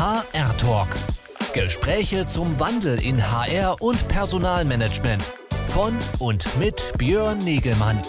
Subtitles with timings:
[0.00, 0.88] HR Talk.
[1.52, 5.22] Gespräche zum Wandel in HR und Personalmanagement.
[5.68, 8.00] Von und mit Björn Negelmann.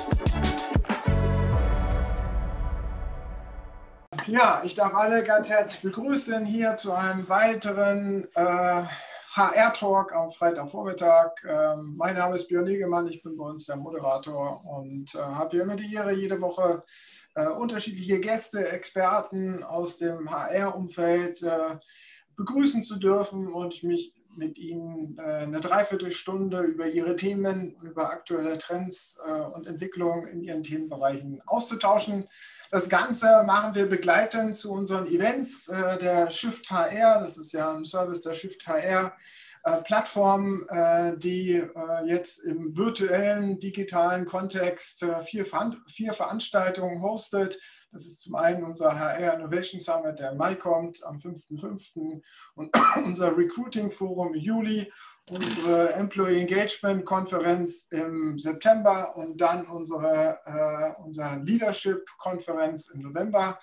[4.25, 8.83] Ja, ich darf alle ganz herzlich begrüßen hier zu einem weiteren äh,
[9.33, 11.31] HR-Talk am Freitagvormittag.
[11.45, 15.49] Ähm, mein Name ist Björn Negemann, ich bin bei uns der Moderator und äh, habe
[15.51, 16.83] hier immer die Ehre, jede Woche
[17.35, 21.77] äh, unterschiedliche Gäste, Experten aus dem HR-Umfeld äh,
[22.35, 28.57] begrüßen zu dürfen und mich mit Ihnen äh, eine Dreiviertelstunde über Ihre Themen, über aktuelle
[28.57, 32.27] Trends äh, und Entwicklungen in Ihren Themenbereichen auszutauschen.
[32.69, 37.19] Das Ganze machen wir begleitend zu unseren Events äh, der Shift HR.
[37.19, 39.13] Das ist ja ein Service der Shift HR.
[39.83, 40.67] Plattform,
[41.17, 41.63] die
[42.05, 45.45] jetzt im virtuellen, digitalen Kontext vier,
[45.87, 47.59] vier Veranstaltungen hostet.
[47.91, 52.21] Das ist zum einen unser HR Innovation Summit, der im Mai kommt, am 5.5.
[52.55, 52.71] und
[53.05, 54.91] unser Recruiting Forum im Juli
[55.29, 63.59] unsere Employee Engagement Konferenz im September und dann unsere, äh, unsere Leadership Konferenz im November.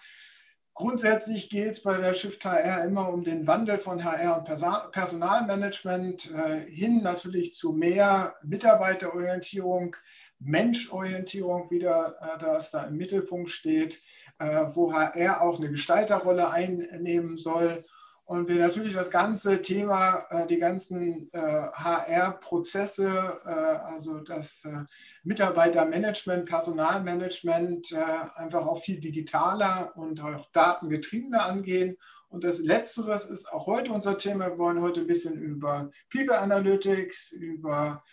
[0.79, 6.31] Grundsätzlich geht es bei der Shift HR immer um den Wandel von HR und Personalmanagement
[6.31, 9.97] äh, hin natürlich zu mehr Mitarbeiterorientierung,
[10.39, 14.01] Menschorientierung wieder, äh, das da im Mittelpunkt steht,
[14.39, 17.83] äh, wo HR auch eine Gestalterrolle einnehmen soll
[18.29, 24.85] und wir natürlich das ganze Thema, äh, die ganzen HR-Prozesse, äh, also das äh,
[25.23, 27.91] Mitarbeitermanagement, Personalmanagement
[28.35, 31.97] einfach auch viel digitaler und auch datengetriebener angehen.
[32.29, 34.51] Und das Letzteres ist auch heute unser Thema.
[34.51, 38.05] Wir wollen heute ein bisschen über People Analytics, über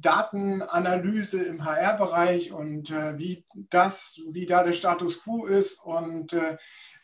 [0.00, 6.36] Datenanalyse im HR-Bereich und wie das, wie da der Status quo ist und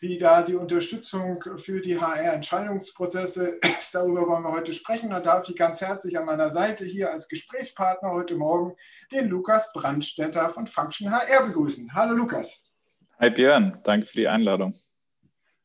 [0.00, 3.94] wie da die Unterstützung für die HR-Entscheidungsprozesse ist.
[3.94, 5.10] Darüber wollen wir heute sprechen.
[5.10, 8.76] Da darf ich ganz herzlich an meiner Seite hier als Gesprächspartner heute Morgen
[9.12, 11.94] den Lukas Brandstätter von Function HR begrüßen.
[11.94, 12.70] Hallo Lukas.
[13.18, 14.74] Hi Björn, danke für die Einladung.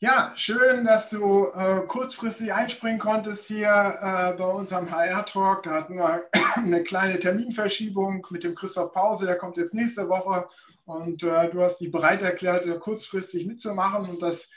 [0.06, 5.64] Ja, schön, dass du äh, kurzfristig einspringen konntest hier äh, bei unserem HR-Talk.
[5.64, 10.46] Da hatten wir eine kleine Terminverschiebung mit dem Christoph Pause, der kommt jetzt nächste Woche
[10.86, 14.08] und äh, du hast dich bereit erklärt, äh, kurzfristig mitzumachen.
[14.08, 14.52] Und das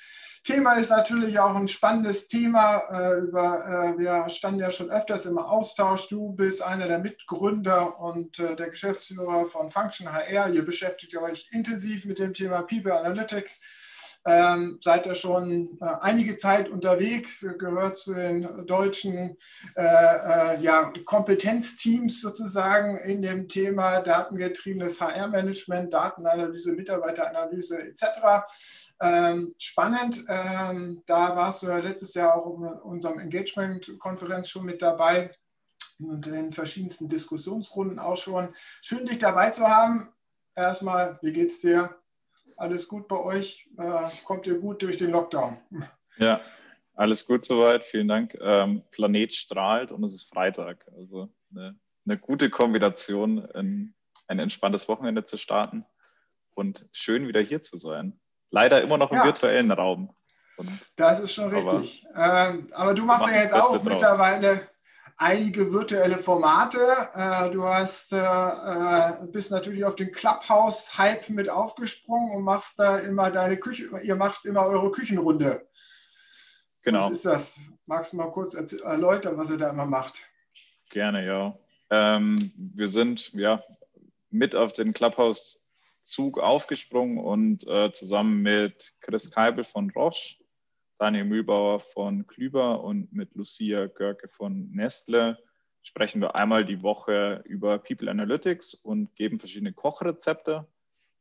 [0.45, 2.83] Thema ist natürlich auch ein spannendes Thema.
[2.91, 6.09] Äh, über, äh, wir standen ja schon öfters im Austausch.
[6.09, 10.51] Du bist einer der Mitgründer und der Geschäftsführer von Function HR.
[10.51, 13.63] Ihr beschäftigt euch intensiv mit dem Thema People Analytics.
[14.29, 19.39] Ähm, seid ihr schon äh, einige Zeit unterwegs, gehört zu den deutschen
[19.75, 28.45] äh, äh, ja, Kompetenzteams sozusagen in dem Thema datengetriebenes HR-Management, Datenanalyse, Mitarbeiteranalyse etc.
[29.01, 30.23] Ähm, spannend.
[30.29, 35.31] Ähm, da warst du ja letztes Jahr auch auf unserem Engagement-Konferenz schon mit dabei
[36.01, 38.55] und in verschiedensten Diskussionsrunden auch schon.
[38.83, 40.13] Schön, dich dabei zu haben.
[40.55, 41.97] Erstmal, wie geht's dir?
[42.59, 43.69] Alles gut bei euch?
[43.79, 45.59] Äh, kommt ihr gut durch den Lockdown?
[46.17, 46.41] Ja,
[46.95, 47.85] alles gut soweit.
[47.85, 48.37] Vielen Dank.
[48.41, 50.85] Ähm, Planet strahlt und es ist Freitag.
[50.97, 53.95] Also eine, eine gute Kombination, in
[54.27, 55.87] ein entspanntes Wochenende zu starten
[56.55, 58.19] und schön wieder hier zu sein.
[58.51, 59.25] Leider immer noch im ja.
[59.25, 60.13] virtuellen Raum.
[60.57, 62.05] Und, das ist schon richtig.
[62.13, 64.68] Aber, ähm, aber du machst ja jetzt auch mittlerweile
[65.19, 66.79] einige virtuelle Formate.
[67.15, 72.99] Äh, du hast, äh, äh, bist natürlich auf den Clubhouse-Hype mit aufgesprungen und machst da
[72.99, 75.67] immer deine Küche, ihr macht immer eure Küchenrunde.
[76.83, 77.07] Genau.
[77.07, 77.61] Was ist das?
[77.87, 80.15] Magst du mal kurz erläutern, was ihr da immer macht?
[80.91, 81.59] Gerne, ja.
[81.91, 83.63] Ähm, wir sind ja
[84.31, 90.37] mit auf den Clubhouse-Zug aufgesprungen und äh, zusammen mit Chris Keibel von Roche
[90.99, 95.39] Daniel Mühlbauer von Klüber und mit Lucia Görke von Nestle.
[95.83, 100.67] Sprechen wir einmal die Woche über People Analytics und geben verschiedene Kochrezepte,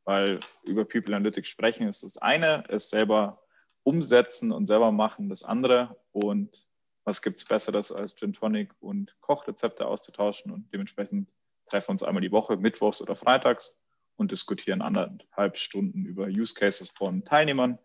[0.04, 3.40] weil über People Analytics sprechen ist das eine, es selber
[3.84, 5.96] umsetzen und selber machen das andere.
[6.10, 6.66] Und
[7.04, 10.50] was gibt es Besseres als Gin Tonic und Kochrezepte auszutauschen?
[10.50, 11.30] Und dementsprechend
[11.66, 13.78] treffen wir uns einmal die Woche, mittwochs oder freitags
[14.16, 17.78] und diskutieren anderthalb Stunden über Use Cases von Teilnehmern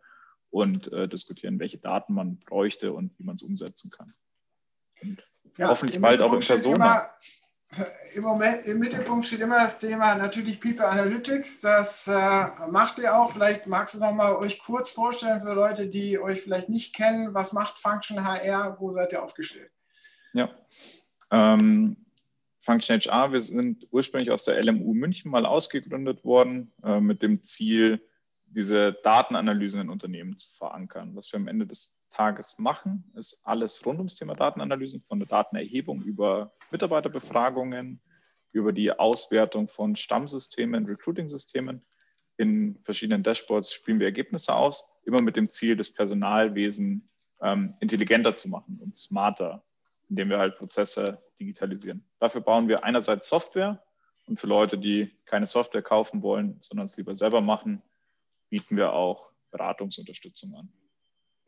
[0.54, 4.14] und äh, diskutieren, welche Daten man bräuchte und wie man es umsetzen kann.
[5.02, 5.24] Und
[5.58, 6.84] ja, hoffentlich bald auch in Person.
[8.14, 11.62] Im Moment im Mittelpunkt steht immer das Thema natürlich People Analytics.
[11.62, 13.32] Das äh, macht ihr auch.
[13.32, 17.34] Vielleicht magst du noch mal euch kurz vorstellen für Leute, die euch vielleicht nicht kennen.
[17.34, 18.78] Was macht Function HR?
[18.80, 19.72] Wo seid ihr aufgestellt?
[20.34, 20.52] Ja,
[21.32, 21.98] ähm,
[22.60, 27.42] Function HR, wir sind ursprünglich aus der LMU München mal ausgegründet worden äh, mit dem
[27.42, 28.08] Ziel,
[28.54, 31.16] diese Datenanalysen in Unternehmen zu verankern.
[31.16, 35.28] Was wir am Ende des Tages machen, ist alles rund ums Thema Datenanalysen, von der
[35.28, 38.02] Datenerhebung über Mitarbeiterbefragungen,
[38.52, 41.84] über die Auswertung von Stammsystemen, Recruiting-Systemen.
[42.38, 47.10] In verschiedenen Dashboards spielen wir Ergebnisse aus, immer mit dem Ziel, das Personalwesen
[47.42, 49.64] ähm, intelligenter zu machen und smarter,
[50.10, 52.06] indem wir halt Prozesse digitalisieren.
[52.20, 53.84] Dafür bauen wir einerseits Software
[54.28, 57.82] und für Leute, die keine Software kaufen wollen, sondern es lieber selber machen,
[58.54, 60.72] bieten wir auch Beratungsunterstützung an.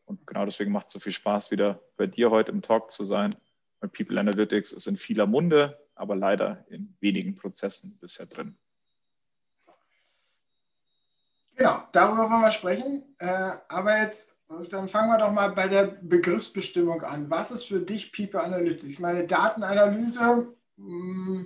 [0.06, 3.04] Und genau deswegen macht es so viel Spaß, wieder bei dir heute im Talk zu
[3.04, 3.32] sein.
[3.78, 8.58] Weil People Analytics ist in vieler Munde, aber leider in wenigen Prozessen bisher drin.
[11.54, 13.04] Genau, darüber wollen wir sprechen.
[13.18, 14.34] Äh, aber jetzt,
[14.70, 17.30] dann fangen wir doch mal bei der Begriffsbestimmung an.
[17.30, 18.82] Was ist für dich People Analytics?
[18.82, 21.44] Ich meine, Datenanalyse, mh,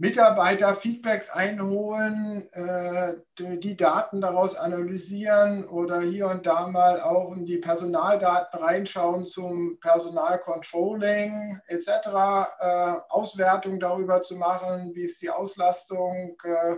[0.00, 7.32] hm, Mitarbeiter Feedbacks einholen, äh, die Daten daraus analysieren oder hier und da mal auch
[7.36, 15.30] in die Personaldaten reinschauen zum Personalcontrolling etc., äh, Auswertung darüber zu machen, wie ist die
[15.30, 16.76] Auslastung äh,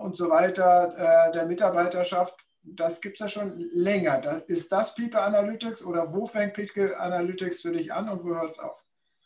[0.00, 2.34] und so weiter der Mitarbeiterschaft.
[2.62, 4.42] Das gibt es ja schon länger.
[4.46, 8.52] Ist das People Analytics oder wo fängt People Analytics für dich an und wo hört
[8.52, 8.82] es auf?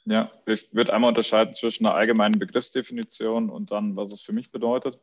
[0.08, 4.52] Ja, ich würde einmal unterscheiden zwischen einer allgemeinen Begriffsdefinition und dann, was es für mich
[4.52, 5.00] bedeutet.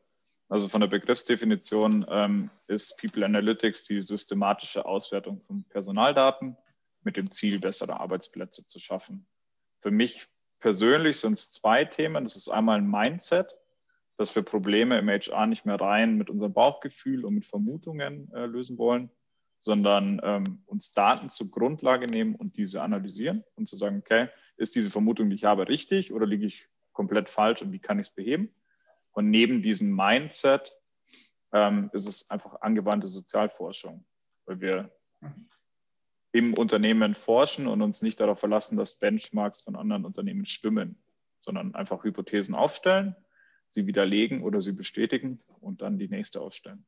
[0.48, 6.56] Also von der Begriffsdefinition ähm, ist People Analytics die systematische Auswertung von Personaldaten
[7.04, 9.26] mit dem Ziel, bessere Arbeitsplätze zu schaffen.
[9.82, 10.28] Für mich
[10.62, 12.24] persönlich sind es zwei Themen.
[12.24, 13.58] Das ist einmal ein Mindset,
[14.16, 18.46] dass wir Probleme im HR nicht mehr rein mit unserem Bauchgefühl und mit Vermutungen äh,
[18.46, 19.10] lösen wollen,
[19.64, 24.28] sondern ähm, uns Daten zur Grundlage nehmen und diese analysieren und zu sagen, okay,
[24.58, 27.98] ist diese Vermutung, die ich habe, richtig oder liege ich komplett falsch und wie kann
[27.98, 28.54] ich es beheben?
[29.14, 30.76] Und neben diesem Mindset
[31.54, 34.04] ähm, ist es einfach angewandte Sozialforschung,
[34.46, 34.92] weil wir
[36.34, 41.02] im Unternehmen forschen und uns nicht darauf verlassen, dass Benchmarks von anderen Unternehmen stimmen,
[41.40, 43.16] sondern einfach Hypothesen aufstellen,
[43.66, 46.86] sie widerlegen oder sie bestätigen und dann die nächste aufstellen.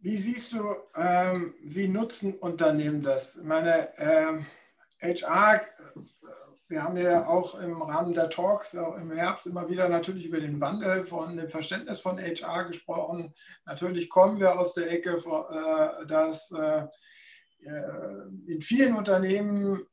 [0.00, 3.36] Wie siehst du, ähm, wie nutzen Unternehmen das?
[3.36, 4.46] Ich meine, ähm
[5.00, 5.60] HR,
[6.66, 10.40] wir haben ja auch im Rahmen der Talks auch im Herbst immer wieder natürlich über
[10.40, 13.32] den Wandel von dem Verständnis von HR gesprochen.
[13.64, 16.86] Natürlich kommen wir aus der Ecke, äh, dass äh,
[18.46, 19.84] in vielen Unternehmen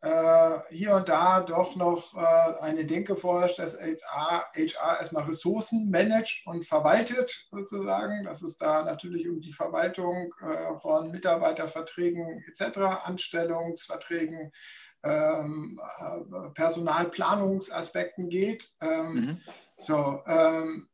[0.69, 2.13] hier und da doch noch
[2.61, 8.83] eine Denke vorherrscht, dass HR, HR erstmal Ressourcen managt und verwaltet sozusagen, dass es da
[8.83, 10.33] natürlich um die Verwaltung
[10.81, 14.51] von Mitarbeiterverträgen etc., Anstellungsverträgen,
[15.05, 18.69] ähm, äh, Personalplanungsaspekten geht.
[18.81, 19.41] Ähm, mhm.
[19.77, 20.87] So, ähm,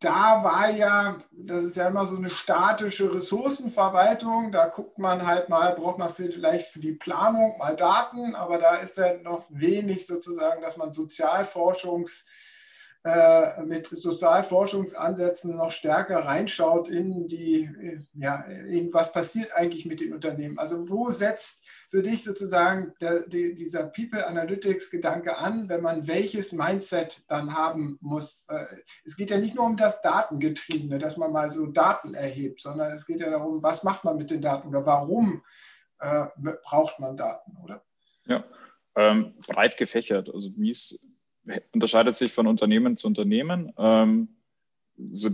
[0.00, 4.52] da war ja, das ist ja immer so eine statische Ressourcenverwaltung.
[4.52, 8.76] Da guckt man halt mal, braucht man vielleicht für die Planung mal Daten, aber da
[8.76, 12.24] ist ja noch wenig sozusagen, dass man Sozialforschungs-
[13.64, 17.70] mit Sozialforschungsansätzen noch stärker reinschaut in die,
[18.14, 20.58] ja, in was passiert eigentlich mit den Unternehmen.
[20.58, 26.06] Also wo setzt für dich sozusagen der, die, dieser People Analytics Gedanke an, wenn man
[26.06, 28.46] welches Mindset dann haben muss?
[28.48, 28.66] Äh,
[29.04, 32.92] es geht ja nicht nur um das Datengetriebene, dass man mal so Daten erhebt, sondern
[32.92, 35.42] es geht ja darum, was macht man mit den Daten oder warum
[36.00, 36.26] äh,
[36.62, 37.82] braucht man Daten, oder?
[38.26, 38.44] Ja,
[38.94, 40.28] ähm, breit gefächert.
[40.32, 41.06] Also wie es
[41.72, 43.72] unterscheidet sich von Unternehmen zu Unternehmen.
[43.78, 44.28] Ähm,
[44.96, 45.30] so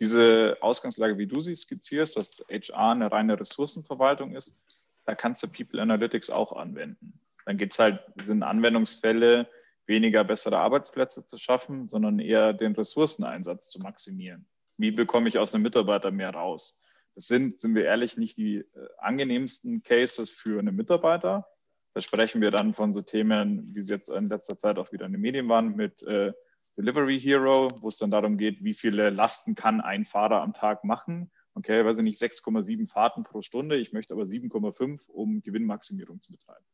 [0.00, 4.64] diese Ausgangslage, wie du sie skizzierst, dass HR eine reine Ressourcenverwaltung ist,
[5.04, 7.20] da kannst du People Analytics auch anwenden.
[7.46, 9.48] Dann geht es halt, sind Anwendungsfälle,
[9.86, 14.46] weniger bessere Arbeitsplätze zu schaffen, sondern eher den Ressourceneinsatz zu maximieren.
[14.78, 16.80] Wie bekomme ich aus einem Mitarbeiter mehr raus?
[17.14, 18.66] Das sind, sind wir ehrlich, nicht die äh,
[18.98, 21.46] angenehmsten Cases für einen Mitarbeiter,
[21.94, 25.06] da sprechen wir dann von so Themen, wie es jetzt in letzter Zeit auch wieder
[25.06, 26.32] in den Medien waren, mit äh,
[26.76, 30.82] Delivery Hero, wo es dann darum geht, wie viele Lasten kann ein Fahrer am Tag
[30.82, 31.30] machen.
[31.54, 36.32] Okay, weiß ich nicht, 6,7 Fahrten pro Stunde, ich möchte aber 7,5, um Gewinnmaximierung zu
[36.32, 36.64] betreiben.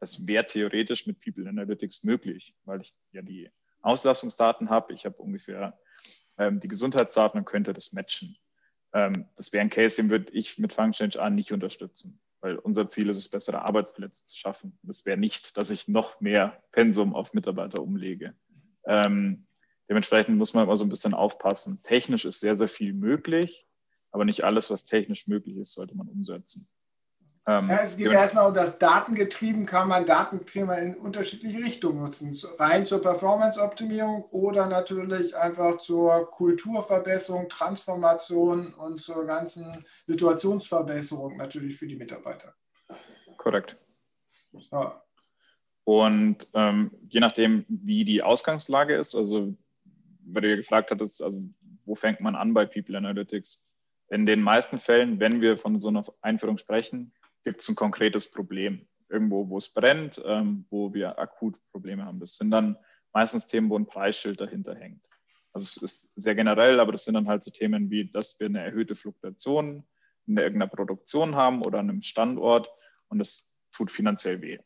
[0.00, 3.50] Das wäre theoretisch mit People Analytics möglich, weil ich ja die
[3.82, 5.78] Auslastungsdaten habe, ich habe ungefähr
[6.38, 8.38] ähm, die Gesundheitsdaten und könnte das matchen.
[8.94, 12.90] Ähm, das wäre ein Case, den würde ich mit Function HR nicht unterstützen weil unser
[12.90, 14.76] Ziel ist es, bessere Arbeitsplätze zu schaffen.
[14.82, 18.34] Das wäre nicht, dass ich noch mehr Pensum auf Mitarbeiter umlege.
[18.84, 19.46] Ähm,
[19.88, 21.80] dementsprechend muss man immer so ein bisschen aufpassen.
[21.84, 23.68] Technisch ist sehr, sehr viel möglich,
[24.10, 26.66] aber nicht alles, was technisch möglich ist, sollte man umsetzen.
[27.44, 32.00] Ähm, ja, es geht ja erstmal um das Datengetrieben, kann man Datengetrieben in unterschiedliche Richtungen
[32.00, 32.38] nutzen.
[32.58, 41.88] Rein zur Performance-Optimierung oder natürlich einfach zur Kulturverbesserung, Transformation und zur ganzen Situationsverbesserung natürlich für
[41.88, 42.54] die Mitarbeiter.
[43.38, 43.76] Korrekt.
[44.52, 44.92] So.
[45.82, 49.56] Und ähm, je nachdem, wie die Ausgangslage ist, also
[50.24, 51.42] weil du ja gefragt hattest, also
[51.84, 53.68] wo fängt man an bei People Analytics?
[54.10, 57.12] In den meisten Fällen, wenn wir von so einer Einführung sprechen,
[57.44, 58.86] gibt es ein konkretes Problem.
[59.08, 62.20] Irgendwo, wo es brennt, ähm, wo wir akut Probleme haben.
[62.20, 62.78] Das sind dann
[63.12, 65.06] meistens Themen, wo ein Preisschild dahinter hängt.
[65.52, 68.46] Also es ist sehr generell, aber das sind dann halt so Themen wie, dass wir
[68.46, 69.84] eine erhöhte Fluktuation
[70.26, 72.70] in irgendeiner Produktion haben oder an einem Standort
[73.08, 74.58] und das tut finanziell weh.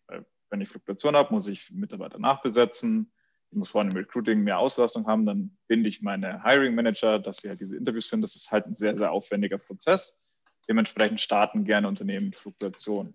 [0.50, 3.12] Wenn ich Fluktuation habe, muss ich Mitarbeiter nachbesetzen,
[3.50, 7.18] ich muss vor allem im Recruiting mehr Auslastung haben, dann binde ich meine Hiring Manager,
[7.18, 8.22] dass sie halt diese Interviews führen.
[8.22, 10.20] Das ist halt ein sehr, sehr aufwendiger Prozess.
[10.68, 13.14] Dementsprechend starten gerne Unternehmen mit Fluktuation.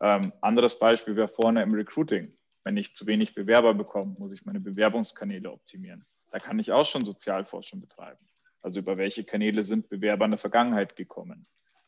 [0.00, 2.36] Ähm, anderes Beispiel wäre vorne im Recruiting.
[2.64, 6.04] Wenn ich zu wenig Bewerber bekomme, muss ich meine Bewerbungskanäle optimieren.
[6.30, 8.28] Da kann ich auch schon Sozialforschung betreiben.
[8.60, 11.46] Also über welche Kanäle sind Bewerber in der Vergangenheit gekommen?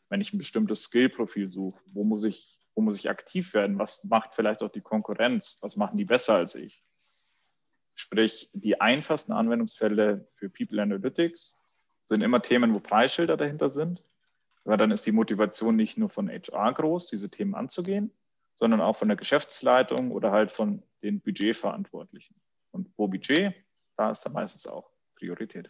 [0.09, 3.77] Wenn ich ein bestimmtes Skillprofil suche, wo muss ich, wo muss ich aktiv werden?
[3.79, 5.57] Was macht vielleicht auch die Konkurrenz?
[5.61, 6.83] Was machen die besser als ich?
[7.95, 11.59] Sprich, die einfachsten Anwendungsfälle für People Analytics
[12.03, 14.03] sind immer Themen, wo Preisschilder dahinter sind
[14.63, 18.11] weil dann ist die Motivation nicht nur von HR groß, diese Themen anzugehen,
[18.55, 22.35] sondern auch von der Geschäftsleitung oder halt von den Budgetverantwortlichen.
[22.71, 23.53] Und wo Budget,
[23.97, 25.69] da ist dann meistens auch Priorität.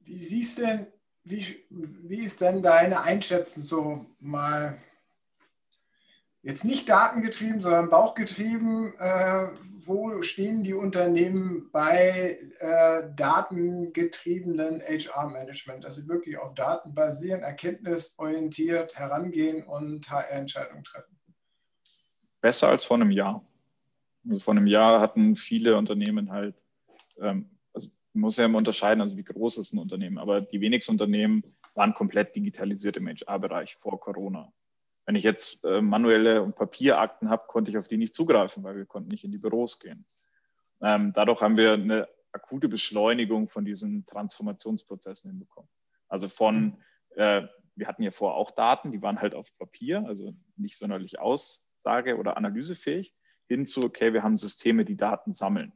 [0.00, 0.86] Wie siehst denn,
[1.24, 4.76] wie, wie ist denn deine Einschätzung so mal
[6.42, 8.94] jetzt nicht datengetrieben, sondern bauchgetrieben.
[8.98, 9.48] Äh,
[9.84, 18.96] wo stehen die Unternehmen bei äh, datengetriebenen HR-Management, dass sie wirklich auf Daten basieren, erkenntnisorientiert
[18.96, 21.18] herangehen und HR-Entscheidungen treffen?
[22.40, 23.44] Besser als vor einem Jahr.
[24.28, 26.54] Also vor einem Jahr hatten viele Unternehmen halt,
[27.20, 30.60] ähm, also man muss ja immer unterscheiden, also wie groß ist ein Unternehmen, aber die
[30.60, 31.42] wenigsten Unternehmen
[31.74, 34.52] waren komplett digitalisiert im HR-Bereich vor Corona.
[35.04, 38.76] Wenn ich jetzt äh, manuelle und Papierakten habe, konnte ich auf die nicht zugreifen, weil
[38.76, 40.06] wir konnten nicht in die Büros gehen.
[40.80, 45.68] Ähm, dadurch haben wir eine akute Beschleunigung von diesen Transformationsprozessen hinbekommen.
[46.08, 46.78] Also von,
[47.16, 47.42] äh,
[47.74, 52.16] wir hatten ja vorher auch Daten, die waren halt auf Papier, also nicht sonderlich aussage-
[52.16, 53.14] oder analysefähig,
[53.48, 55.72] hin zu, okay, wir haben Systeme, die Daten sammeln.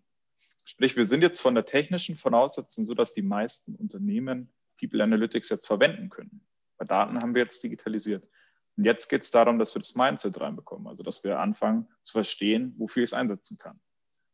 [0.65, 5.49] Sprich, wir sind jetzt von der technischen Voraussetzung so, dass die meisten Unternehmen People Analytics
[5.49, 6.41] jetzt verwenden können.
[6.77, 8.27] Bei Daten haben wir jetzt digitalisiert.
[8.77, 12.13] Und jetzt geht es darum, dass wir das Mindset reinbekommen, also dass wir anfangen zu
[12.13, 13.81] verstehen, wofür ich es einsetzen kann.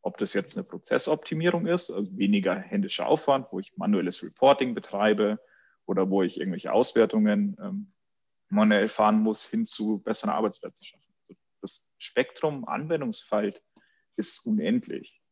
[0.03, 5.39] Ob das jetzt eine Prozessoptimierung ist, also weniger händischer Aufwand, wo ich manuelles Reporting betreibe
[5.87, 7.93] oder wo ich irgendwelche Auswertungen ähm,
[8.49, 11.15] manuell fahren muss, hin zu besseren Arbeitsplätzen schaffen.
[11.21, 13.63] Also das Spektrum, Anwendungsfeld
[14.17, 15.23] ist unendlich.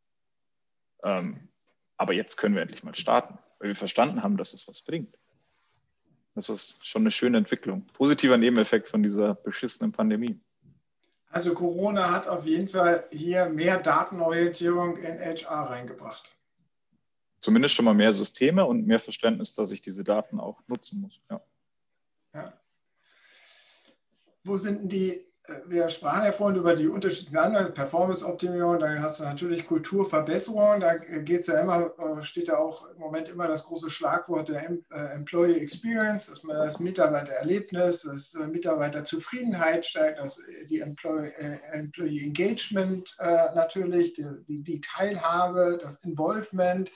[1.03, 1.49] Ähm,
[1.97, 5.19] aber jetzt können wir endlich mal starten, weil wir verstanden haben, dass es was bringt.
[6.35, 7.87] Das ist schon eine schöne Entwicklung.
[7.93, 10.41] Positiver Nebeneffekt von dieser beschissenen Pandemie.
[11.31, 16.29] Also Corona hat auf jeden Fall hier mehr Datenorientierung in HR reingebracht.
[17.41, 21.21] Zumindest schon mal mehr Systeme und mehr Verständnis, dass ich diese Daten auch nutzen muss.
[21.31, 21.41] Ja.
[22.35, 22.53] ja.
[24.45, 25.30] Wo sind denn die
[25.67, 30.97] wir sprachen ja vorhin über die unterschiedlichen anderen Performance-Optimierung, dann hast du natürlich Kulturverbesserung, da
[30.97, 35.15] geht ja immer, äh, steht ja auch im Moment immer das große Schlagwort der äh,
[35.15, 41.33] Employee Experience, dass man das Mitarbeitererlebnis, das äh, Mitarbeiterzufriedenheit steigt, dass die Employee,
[41.73, 43.17] Employee Engagement
[43.55, 46.91] natürlich, die, die Teilhabe, das Involvement,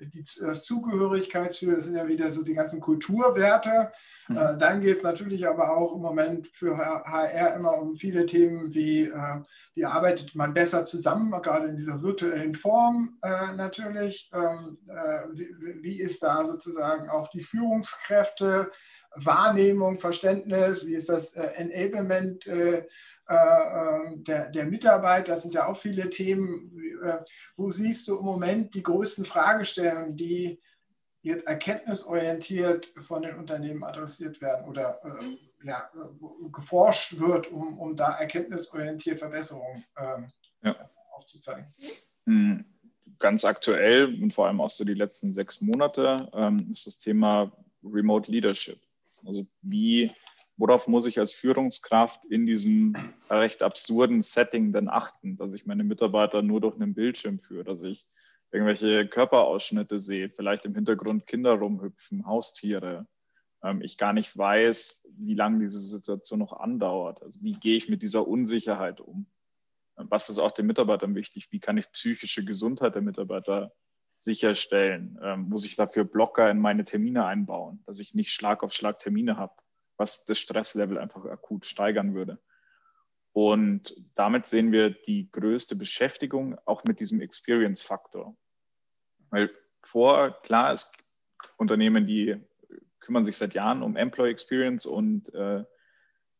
[0.00, 3.92] die, das Zugehörigkeitsgefühl, das sind ja wieder so die ganzen Kulturwerte.
[4.28, 4.36] Mhm.
[4.36, 8.74] Äh, dann geht es natürlich aber auch im Moment für HR immer um viele Themen
[8.74, 9.42] wie, äh,
[9.74, 14.30] wie arbeitet man besser zusammen, gerade in dieser virtuellen Form äh, natürlich.
[14.32, 15.48] Ähm, äh, wie,
[15.82, 18.70] wie, ist da sozusagen auch die Führungskräfte,
[19.14, 22.46] Wahrnehmung, Verständnis, wie ist das äh, Enablement?
[23.28, 26.72] Äh, äh, der, der Mitarbeiter, das sind ja auch viele Themen.
[27.04, 27.18] Äh,
[27.56, 30.58] wo siehst du im Moment die größten Fragestellungen, die
[31.22, 35.00] jetzt erkenntnisorientiert von den Unternehmen adressiert werden oder
[35.62, 35.90] ja,
[36.52, 40.32] geforscht wird, um, um da erkenntnisorientiert Verbesserungen ähm,
[40.62, 40.88] ja.
[41.12, 41.74] aufzuzeigen?
[42.24, 42.64] Hm,
[43.18, 47.52] ganz aktuell und vor allem auch so die letzten sechs Monate ähm, ist das Thema
[47.82, 48.80] Remote Leadership.
[49.26, 50.12] Also wie
[50.58, 52.94] worauf muss ich als Führungskraft in diesem
[53.30, 57.82] recht absurden Setting denn achten, dass ich meine Mitarbeiter nur durch einen Bildschirm führe, dass
[57.82, 58.06] ich
[58.50, 63.06] irgendwelche Körperausschnitte sehe, vielleicht im Hintergrund Kinder rumhüpfen, Haustiere.
[63.62, 67.22] ähm, ich gar nicht weiß, wie lange diese Situation noch andauert.
[67.22, 69.26] Also wie gehe ich mit dieser Unsicherheit um?
[69.94, 71.48] Was ist auch den Mitarbeitern wichtig?
[71.50, 73.72] Wie kann ich psychische Gesundheit der Mitarbeiter
[74.16, 75.18] sicherstellen?
[75.22, 78.98] Ähm, muss ich dafür Blocker in meine Termine einbauen, dass ich nicht Schlag auf Schlag
[79.00, 79.54] Termine habe,
[79.98, 82.38] was das Stresslevel einfach akut steigern würde?
[83.32, 88.36] Und damit sehen wir die größte Beschäftigung auch mit diesem Experience-Faktor.
[89.30, 89.50] Weil
[89.82, 91.04] vor, klar, es gibt
[91.56, 92.36] Unternehmen, die
[93.00, 95.64] kümmern sich seit Jahren um Employee Experience und äh,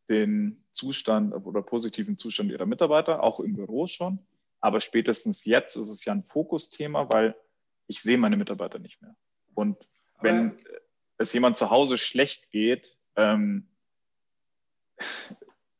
[0.09, 4.19] den Zustand oder positiven Zustand ihrer Mitarbeiter, auch im Büro schon.
[4.61, 7.37] Aber spätestens jetzt ist es ja ein Fokusthema, weil
[7.87, 9.15] ich sehe meine Mitarbeiter nicht mehr.
[9.55, 9.77] Und
[10.21, 10.79] wenn Aber
[11.19, 13.69] es jemand zu Hause schlecht geht, ähm,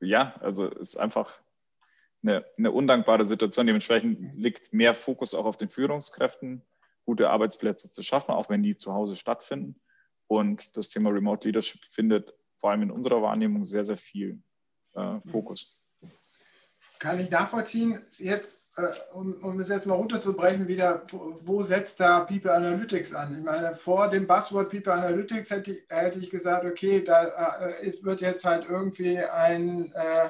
[0.01, 1.39] ja, also ist einfach
[2.23, 3.67] eine, eine undankbare Situation.
[3.67, 6.63] Dementsprechend liegt mehr Fokus auch auf den Führungskräften,
[7.05, 9.81] gute Arbeitsplätze zu schaffen, auch wenn die zu Hause stattfinden.
[10.27, 14.43] Und das Thema Remote Leadership findet vor allem in unserer Wahrnehmung sehr, sehr viel
[14.95, 15.81] äh, Fokus.
[16.99, 18.01] Kann ich nachvollziehen.
[18.19, 18.58] Jetzt,
[19.13, 23.37] um, um es jetzt mal runterzubrechen, wieder, wo, wo, setzt da People Analytics an?
[23.39, 27.93] Ich meine, vor dem Buzzword People Analytics hätte ich, hätte ich gesagt, okay, da äh,
[28.03, 30.29] wird jetzt halt irgendwie ein äh,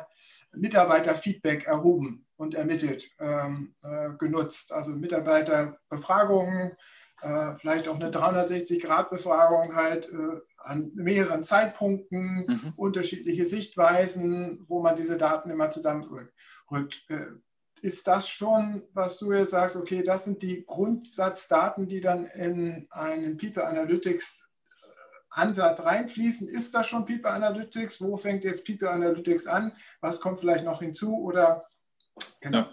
[0.52, 4.72] Mitarbeiterfeedback erhoben und ermittelt, ähm, äh, genutzt.
[4.72, 6.76] Also Mitarbeiterbefragungen,
[7.20, 12.72] äh, vielleicht auch eine 360-Grad-Befragung halt äh, an mehreren Zeitpunkten, mhm.
[12.76, 16.32] unterschiedliche Sichtweisen, wo man diese Daten immer zusammenrückt.
[17.82, 22.26] Äh, ist das schon, was du jetzt sagst, okay, das sind die Grundsatzdaten, die dann
[22.26, 24.48] in einen People Analytics
[25.30, 26.48] Ansatz reinfließen?
[26.48, 28.00] Ist das schon People Analytics?
[28.00, 29.72] Wo fängt jetzt People Analytics an?
[30.00, 31.16] Was kommt vielleicht noch hinzu?
[31.18, 31.66] Oder
[32.40, 32.58] genau.
[32.58, 32.70] Ja.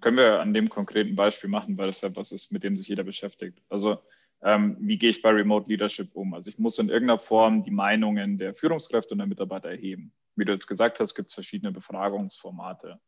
[0.00, 2.86] Können wir an dem konkreten Beispiel machen, weil das ja was ist, mit dem sich
[2.86, 3.60] jeder beschäftigt.
[3.68, 4.00] Also
[4.42, 6.32] ähm, wie gehe ich bei Remote Leadership um?
[6.34, 10.12] Also ich muss in irgendeiner Form die Meinungen der Führungskräfte und der Mitarbeiter erheben.
[10.36, 13.00] Wie du jetzt gesagt hast, gibt es verschiedene Befragungsformate.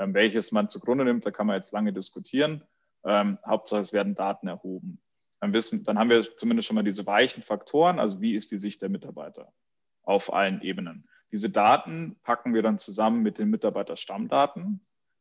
[0.00, 2.64] Ähm, welches man zugrunde nimmt, da kann man jetzt lange diskutieren.
[3.04, 5.00] Ähm, Hauptsache es werden Daten erhoben.
[5.40, 8.58] Dann, wissen, dann haben wir zumindest schon mal diese weichen Faktoren, also wie ist die
[8.58, 9.52] Sicht der Mitarbeiter
[10.02, 11.08] auf allen Ebenen.
[11.30, 14.80] Diese Daten packen wir dann zusammen mit den Mitarbeiterstammdaten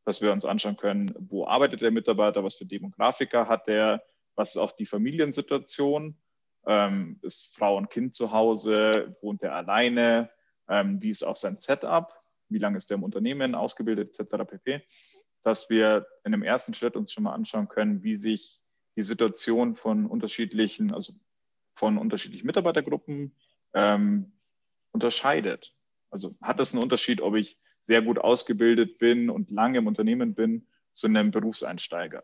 [0.09, 4.01] dass wir uns anschauen können, wo arbeitet der Mitarbeiter, was für Demografiker hat der,
[4.33, 6.17] was ist auch die Familiensituation,
[6.65, 10.31] ähm, ist Frau und Kind zu Hause, wohnt er alleine,
[10.67, 12.11] ähm, wie ist auch sein Setup,
[12.49, 14.45] wie lange ist der im Unternehmen ausgebildet, etc.
[14.47, 14.81] pp.
[15.43, 18.61] Dass wir in dem ersten Schritt uns schon mal anschauen können, wie sich
[18.95, 21.13] die Situation von unterschiedlichen, also
[21.73, 23.35] von unterschiedlichen Mitarbeitergruppen
[23.73, 24.33] ähm,
[24.91, 25.73] unterscheidet.
[26.09, 30.33] Also hat es einen Unterschied, ob ich sehr gut ausgebildet bin und lange im Unternehmen
[30.35, 32.23] bin, zu einem Berufseinsteiger?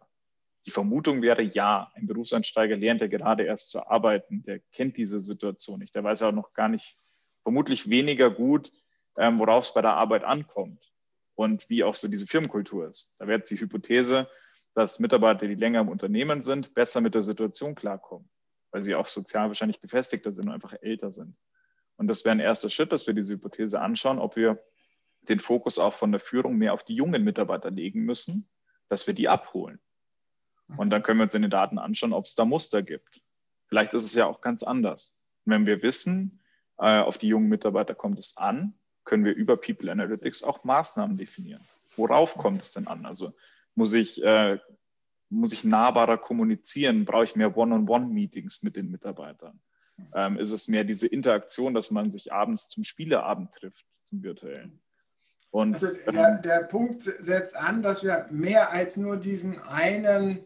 [0.65, 5.19] Die Vermutung wäre ja, ein Berufseinsteiger lernt ja gerade erst zu arbeiten, der kennt diese
[5.19, 6.97] Situation nicht, der weiß auch noch gar nicht,
[7.43, 8.71] vermutlich weniger gut,
[9.17, 10.93] ähm, worauf es bei der Arbeit ankommt
[11.35, 13.15] und wie auch so diese Firmenkultur ist.
[13.19, 14.29] Da wäre jetzt die Hypothese,
[14.73, 18.29] dass Mitarbeiter, die länger im Unternehmen sind, besser mit der Situation klarkommen,
[18.71, 21.35] weil sie auch sozial wahrscheinlich gefestigter sind und einfach älter sind.
[21.97, 24.61] Und das wäre ein erster Schritt, dass wir diese Hypothese anschauen, ob wir
[25.21, 28.49] den Fokus auch von der Führung mehr auf die jungen Mitarbeiter legen müssen,
[28.89, 29.79] dass wir die abholen.
[30.77, 33.21] Und dann können wir uns in den Daten anschauen, ob es da Muster gibt.
[33.67, 35.19] Vielleicht ist es ja auch ganz anders.
[35.45, 36.41] Und wenn wir wissen,
[36.77, 38.73] äh, auf die jungen Mitarbeiter kommt es an,
[39.05, 41.61] können wir über People Analytics auch Maßnahmen definieren.
[41.95, 43.05] Worauf kommt es denn an?
[43.05, 43.33] Also
[43.75, 44.59] muss ich, äh,
[45.29, 47.05] muss ich nahbarer kommunizieren?
[47.05, 49.61] Brauche ich mehr One-on-One-Meetings mit den Mitarbeitern?
[50.13, 54.81] ähm, ist es mehr diese Interaktion, dass man sich abends zum Spieleabend trifft, zum virtuellen.
[55.51, 60.43] Und, also der, der Punkt setzt an, dass wir mehr als nur diesen einen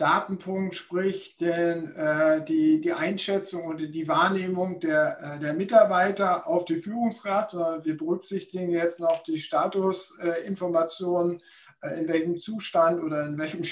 [0.00, 6.64] Datenpunkt, sprich den, äh, die, die Einschätzung oder die Wahrnehmung der, äh, der Mitarbeiter auf
[6.64, 11.42] die Führungskraft, sondern wir berücksichtigen jetzt noch die Statusinformationen
[11.82, 13.62] äh, in welchem Zustand oder in welchem,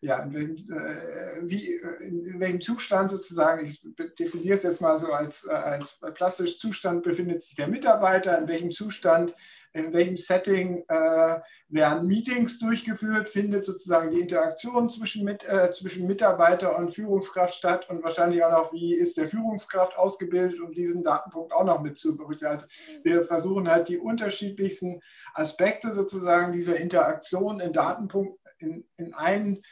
[0.00, 3.80] ja, in welchem, äh, wie, äh, in welchem Zustand sozusagen, ich
[4.18, 8.70] definiere es jetzt mal so als, als klassisch Zustand befindet sich der Mitarbeiter, in welchem
[8.70, 9.34] Zustand
[9.74, 16.06] in welchem Setting äh, werden Meetings durchgeführt, findet sozusagen die Interaktion zwischen, mit, äh, zwischen
[16.06, 21.02] Mitarbeiter und Führungskraft statt und wahrscheinlich auch noch, wie ist der Führungskraft ausgebildet, um diesen
[21.02, 22.52] Datenpunkt auch noch mit zu berücksichtigen.
[22.52, 22.66] Also
[23.02, 25.00] wir versuchen halt die unterschiedlichsten
[25.34, 29.62] Aspekte sozusagen dieser Interaktion in Datenpunkt in, in einen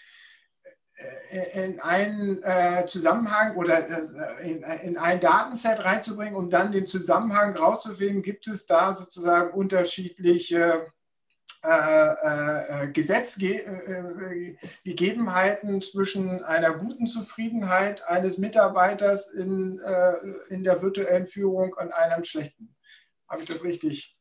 [1.55, 7.57] in einen äh, Zusammenhang oder äh, in, in, ein Datenset reinzubringen, um dann den Zusammenhang
[7.57, 10.93] rauszufinden, gibt es da sozusagen unterschiedliche
[11.65, 20.15] äh, äh, Gesetzgegebenheiten zwischen einer guten Zufriedenheit eines Mitarbeiters in, äh,
[20.49, 22.75] in der virtuellen Führung und einem schlechten.
[23.29, 24.12] Habe ich das richtig?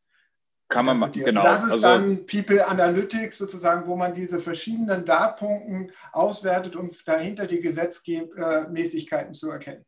[0.72, 1.42] Kann man machen, genau.
[1.44, 7.46] Das ist also, dann People Analytics sozusagen, wo man diese verschiedenen Datenpunkten auswertet, um dahinter
[7.46, 9.86] die Gesetzmäßigkeiten zu erkennen.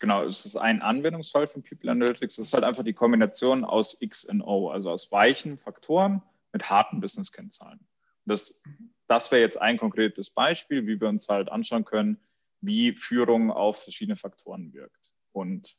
[0.00, 2.38] Genau, es ist ein Anwendungsfall von People Analytics.
[2.38, 6.68] Es ist halt einfach die Kombination aus X und O, also aus weichen Faktoren mit
[6.68, 7.78] harten Business-Kennzahlen.
[8.24, 8.62] Das,
[9.06, 12.18] das wäre jetzt ein konkretes Beispiel, wie wir uns halt anschauen können,
[12.60, 15.76] wie Führung auf verschiedene Faktoren wirkt und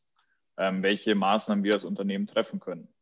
[0.57, 2.92] ähm, welche Maßnahmen wir als Unternehmen treffen können.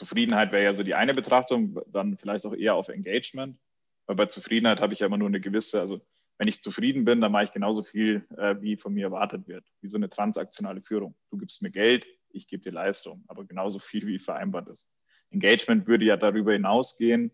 [0.00, 3.58] Zufriedenheit wäre ja so die eine Betrachtung, dann vielleicht auch eher auf Engagement.
[4.06, 6.00] Weil bei Zufriedenheit habe ich ja immer nur eine gewisse, also
[6.38, 9.62] wenn ich zufrieden bin, dann mache ich genauso viel, äh, wie von mir erwartet wird.
[9.82, 11.14] Wie so eine transaktionale Führung.
[11.30, 14.90] Du gibst mir Geld, ich gebe dir Leistung, aber genauso viel, wie vereinbart ist.
[15.28, 17.30] Engagement würde ja darüber hinausgehen,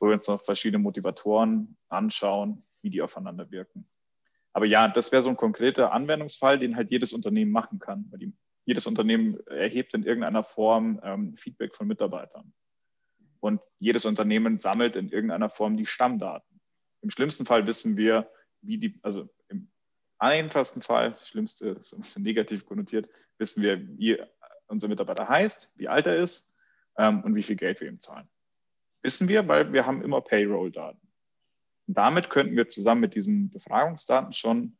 [0.00, 3.88] wo wir uns noch verschiedene Motivatoren anschauen, wie die aufeinander wirken.
[4.52, 8.18] Aber ja, das wäre so ein konkreter Anwendungsfall, den halt jedes Unternehmen machen kann, weil
[8.18, 8.32] die
[8.68, 12.52] jedes Unternehmen erhebt in irgendeiner Form ähm, Feedback von Mitarbeitern.
[13.40, 16.60] Und jedes Unternehmen sammelt in irgendeiner Form die Stammdaten.
[17.00, 19.70] Im schlimmsten Fall wissen wir, wie die, also im
[20.18, 24.22] einfachsten Fall, schlimmste ist ein bisschen negativ konnotiert, wissen wir, wie
[24.66, 26.54] unser Mitarbeiter heißt, wie alt er ist
[26.98, 28.28] ähm, und wie viel Geld wir ihm zahlen.
[29.00, 31.08] Wissen wir, weil wir haben immer Payroll-Daten.
[31.86, 34.76] damit könnten wir zusammen mit diesen Befragungsdaten schon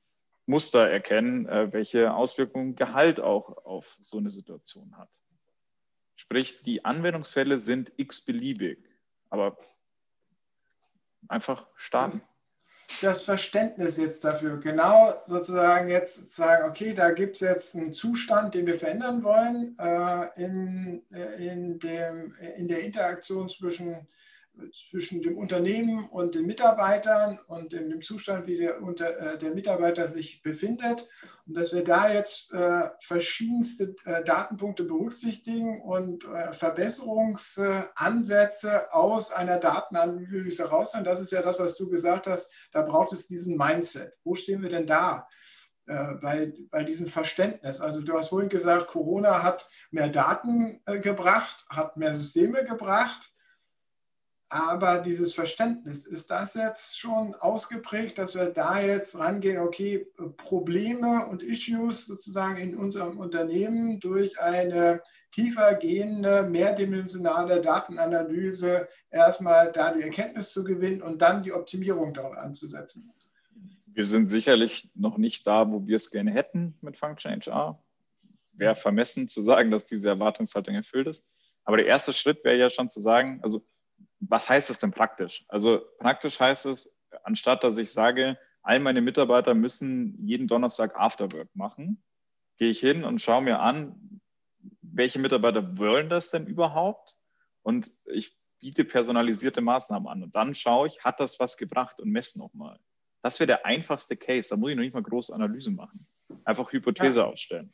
[0.48, 5.10] Muster erkennen, äh, welche Auswirkungen Gehalt auch auf so eine Situation hat.
[6.16, 8.78] Sprich, die Anwendungsfälle sind x-beliebig,
[9.28, 9.58] aber
[11.28, 12.22] einfach starten.
[12.88, 17.92] Das, das, Verständnis jetzt dafür, genau sozusagen jetzt sagen, okay, da gibt es jetzt einen
[17.92, 24.08] Zustand, den wir verändern wollen äh, in, äh, in, dem, in der Interaktion zwischen
[24.72, 29.54] zwischen dem Unternehmen und den Mitarbeitern und in dem Zustand, wie der, unter, äh, der
[29.54, 31.08] Mitarbeiter sich befindet.
[31.46, 39.58] Und dass wir da jetzt äh, verschiedenste äh, Datenpunkte berücksichtigen und äh, Verbesserungsansätze aus einer
[39.58, 41.04] Datenanalyse herausholen.
[41.04, 42.52] Das ist ja das, was du gesagt hast.
[42.72, 44.18] Da braucht es diesen Mindset.
[44.24, 45.26] Wo stehen wir denn da?
[45.88, 47.80] Äh, bei, bei diesem Verständnis.
[47.80, 53.30] Also du hast vorhin gesagt, Corona hat mehr Daten äh, gebracht, hat mehr Systeme gebracht.
[54.50, 60.06] Aber dieses Verständnis, ist das jetzt schon ausgeprägt, dass wir da jetzt rangehen, okay,
[60.38, 69.92] Probleme und Issues sozusagen in unserem Unternehmen durch eine tiefer gehende, mehrdimensionale Datenanalyse erstmal da
[69.92, 73.12] die Erkenntnis zu gewinnen und dann die Optimierung darauf anzusetzen?
[73.86, 77.82] Wir sind sicherlich noch nicht da, wo wir es gerne hätten mit Function HR.
[78.52, 81.26] Wäre vermessen zu sagen, dass diese Erwartungshaltung erfüllt ist.
[81.64, 83.62] Aber der erste Schritt wäre ja schon zu sagen, also
[84.20, 85.44] was heißt das denn praktisch?
[85.48, 91.54] Also praktisch heißt es, anstatt dass ich sage, all meine Mitarbeiter müssen jeden Donnerstag Afterwork
[91.54, 92.02] machen,
[92.56, 94.20] gehe ich hin und schaue mir an,
[94.82, 97.16] welche Mitarbeiter wollen das denn überhaupt?
[97.62, 100.22] Und ich biete personalisierte Maßnahmen an.
[100.24, 102.78] Und dann schaue ich, hat das was gebracht und messe nochmal.
[103.22, 104.48] Das wäre der einfachste Case.
[104.50, 106.06] Da muss ich noch nicht mal große Analysen machen.
[106.44, 107.26] Einfach Hypothese ja.
[107.26, 107.72] ausstellen.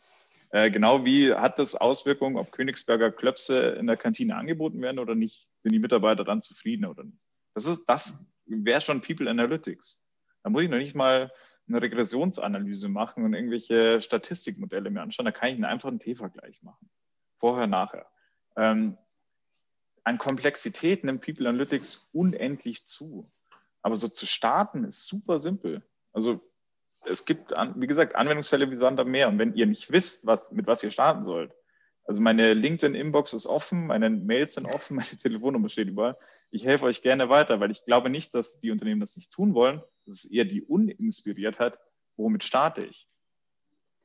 [0.55, 5.17] Äh, genau wie hat das Auswirkungen, ob Königsberger Klöpse in der Kantine angeboten werden oder
[5.17, 5.49] nicht?
[5.57, 7.19] Sind die Mitarbeiter dann zufrieden oder nicht?
[7.55, 10.09] Das das wäre schon People Analytics.
[10.45, 11.33] Da muss ich noch nicht mal
[11.67, 15.25] eine Regressionsanalyse machen und irgendwelche Statistikmodelle mir anschauen.
[15.27, 16.89] Da kann ich einen einfachen T-Vergleich machen.
[17.41, 18.07] Vorher, nachher.
[18.57, 18.97] Ähm,
[20.05, 23.29] an Komplexität nimmt People Analytics unendlich zu.
[23.83, 25.83] Aber so zu starten ist super simpel.
[26.13, 26.49] Also
[27.07, 29.29] es gibt, wie gesagt, Anwendungsfälle wie Sand am Meer.
[29.29, 31.53] Und wenn ihr nicht wisst, was, mit was ihr starten sollt,
[32.07, 36.17] also meine LinkedIn-Inbox ist offen, meine Mails sind offen, meine Telefonnummer steht überall.
[36.51, 39.55] Ich helfe euch gerne weiter, weil ich glaube nicht, dass die Unternehmen das nicht tun
[39.55, 39.83] wollen.
[40.05, 41.79] Das ist eher die Uninspiriertheit.
[42.17, 43.09] Womit starte ich?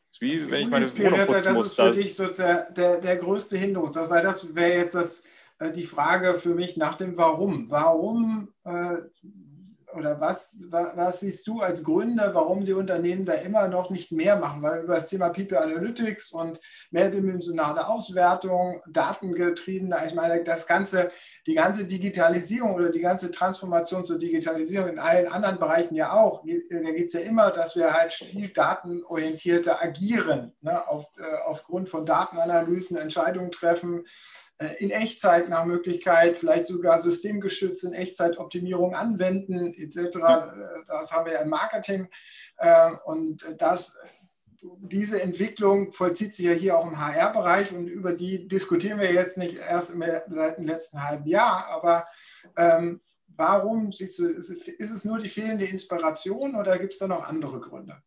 [0.10, 1.76] Das ist wie wenn ich meine Wohnung putzen muss.
[1.76, 3.92] Das ist für dich so der, der, der größte Hinderung.
[3.92, 5.24] Das, weil das wäre jetzt das,
[5.60, 7.70] äh, die Frage für mich nach dem Warum.
[7.70, 9.02] Warum äh,
[9.96, 14.38] oder was, was, siehst du als Gründe, warum die Unternehmen da immer noch nicht mehr
[14.38, 14.62] machen?
[14.62, 16.60] Weil über das Thema People Analytics und
[16.92, 21.12] mehrdimensionale Auswertung, datengetriebene, ich meine, das ganze,
[21.48, 26.44] die ganze Digitalisierung oder die ganze Transformation zur Digitalisierung in allen anderen Bereichen ja auch,
[26.44, 30.88] da geht es ja immer, dass wir halt viel datenorientierter agieren, ne?
[30.88, 34.06] Auf, äh, aufgrund von Datenanalysen Entscheidungen treffen,
[34.80, 39.98] in Echtzeit nach Möglichkeit, vielleicht sogar systemgeschützt in Echtzeitoptimierung anwenden, etc.
[39.98, 40.52] Äh,
[40.88, 42.10] das haben wir ja im Marketing.
[42.58, 43.98] Äh, und das,
[44.62, 49.38] diese Entwicklung vollzieht sich ja hier auch im HR-Bereich und über die diskutieren wir jetzt
[49.38, 52.08] nicht erst seit dem letzten halben Jahr, aber
[52.58, 57.24] ähm, warum du, ist, ist es nur die fehlende Inspiration oder gibt es da noch
[57.24, 58.02] andere Gründe?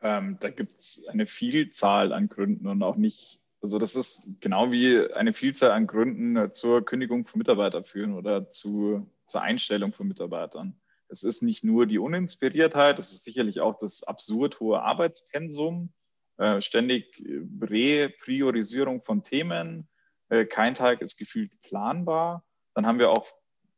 [0.00, 4.72] Ähm, da gibt es eine Vielzahl an Gründen und auch nicht, also das ist genau
[4.72, 10.08] wie eine Vielzahl an Gründen zur Kündigung von Mitarbeitern führen oder zu, zur Einstellung von
[10.08, 10.80] Mitarbeitern.
[11.08, 15.92] Es ist nicht nur die Uninspiriertheit, es ist sicherlich auch das absurd hohe Arbeitspensum,
[16.38, 17.22] äh, ständig
[17.60, 19.88] Repriorisierung von Themen,
[20.28, 22.44] äh, kein Tag ist gefühlt planbar.
[22.74, 23.28] Dann haben wir auch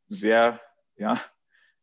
[0.07, 0.61] sehr
[0.97, 1.19] ja,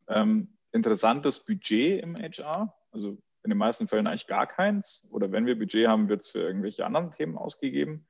[0.09, 2.75] ähm, interessantes Budget im HR.
[2.91, 5.09] Also in den meisten Fällen eigentlich gar keins.
[5.11, 8.07] Oder wenn wir Budget haben, wird es für irgendwelche anderen Themen ausgegeben.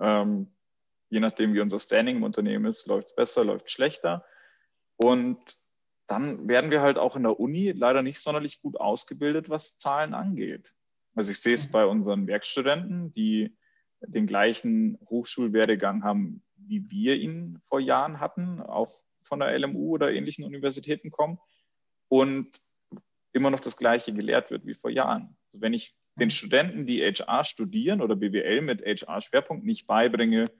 [0.00, 0.52] Ähm,
[1.10, 4.24] je nachdem, wie unser Standing im Unternehmen ist, läuft es besser, läuft es schlechter.
[4.96, 5.38] Und
[6.06, 10.14] dann werden wir halt auch in der Uni leider nicht sonderlich gut ausgebildet, was Zahlen
[10.14, 10.74] angeht.
[11.14, 13.56] Also ich sehe es bei unseren Werkstudenten, die
[14.00, 20.12] den gleichen Hochschulwerdegang haben, wie wir ihn vor Jahren hatten, auch von der LMU oder
[20.12, 21.38] ähnlichen Universitäten kommen.
[22.08, 22.48] Und
[23.32, 25.36] immer noch das Gleiche gelehrt wird wie vor Jahren.
[25.46, 30.50] Also wenn ich den Studenten, die HR studieren oder BWL mit HR-Schwerpunkt nicht beibringe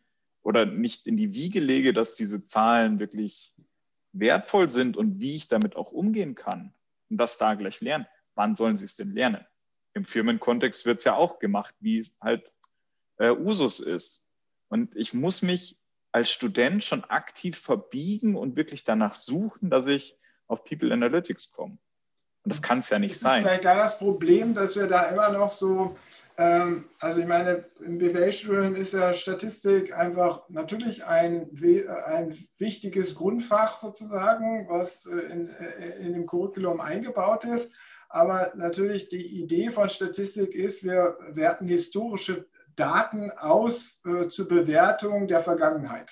[0.42, 3.54] oder nicht in die Wiege lege, dass diese Zahlen wirklich
[4.12, 6.72] wertvoll sind und wie ich damit auch umgehen kann
[7.10, 9.44] und das da gleich lernen, wann sollen sie es denn lernen?
[9.94, 12.52] Im Firmenkontext wird es ja auch gemacht, wie es halt
[13.18, 14.30] äh, Usus ist.
[14.68, 15.78] Und ich muss mich
[16.12, 21.78] als Student schon aktiv verbiegen und wirklich danach suchen, dass ich auf People Analytics komme.
[22.48, 23.42] Und das kann es ja nicht ist sein.
[23.42, 25.94] Ist vielleicht da das Problem, dass wir da immer noch so,
[26.38, 31.50] ähm, also ich meine, im BWL-Studium ist ja Statistik einfach natürlich ein,
[32.06, 37.70] ein wichtiges Grundfach sozusagen, was äh, in, äh, in dem Curriculum eingebaut ist.
[38.08, 45.28] Aber natürlich die Idee von Statistik ist, wir werten historische Daten aus äh, zur Bewertung
[45.28, 46.10] der Vergangenheit.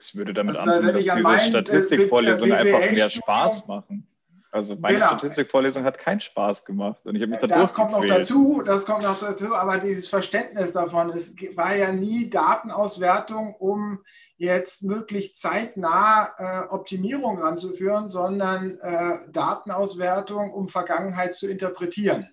[0.00, 4.08] Ich würde damit also, anfangen, dass diese Statistikvorlesungen einfach mehr Spaß machen.
[4.52, 5.06] Also meine genau.
[5.06, 8.84] Statistikvorlesung hat keinen Spaß gemacht und ich habe mich da Das kommt noch dazu, das
[8.84, 14.04] kommt noch dazu, aber dieses Verständnis davon, es war ja nie Datenauswertung, um
[14.36, 22.28] jetzt möglichst zeitnah äh, Optimierung ranzuführen, sondern äh, Datenauswertung, um Vergangenheit zu interpretieren.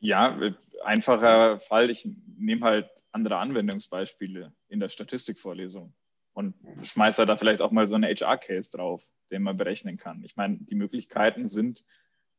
[0.00, 0.38] Ja,
[0.84, 5.94] einfacher Fall, ich nehme halt andere Anwendungsbeispiele in der Statistikvorlesung
[6.34, 10.22] und schmeiße da vielleicht auch mal so einen HR-Case drauf, den man berechnen kann.
[10.24, 11.84] Ich meine, die Möglichkeiten sind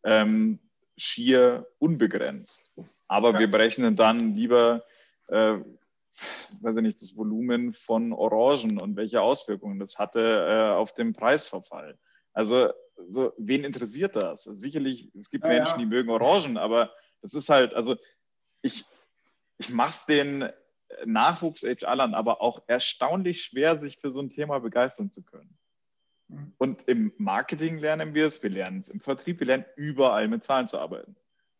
[0.03, 0.59] ähm,
[0.97, 2.77] schier unbegrenzt.
[3.07, 3.39] Aber ja.
[3.39, 4.83] wir berechnen dann lieber,
[5.27, 5.57] äh,
[6.61, 11.13] weiß ich nicht, das Volumen von Orangen und welche Auswirkungen das hatte äh, auf den
[11.13, 11.97] Preisverfall.
[12.33, 12.71] Also,
[13.07, 14.43] so, wen interessiert das?
[14.43, 17.95] Sicherlich, es gibt ja, Menschen, die mögen Orangen, aber das ist halt, also
[18.61, 18.85] ich,
[19.57, 20.49] ich mache es den
[21.05, 25.57] Nachwuchs-HRlern aber auch erstaunlich schwer, sich für so ein Thema begeistern zu können.
[26.31, 26.53] Mhm.
[26.57, 30.43] Und im Marketing lernen wir es, wir lernen es im Vertrieb, wir lernen überall mit
[30.43, 31.15] Zahlen zu arbeiten.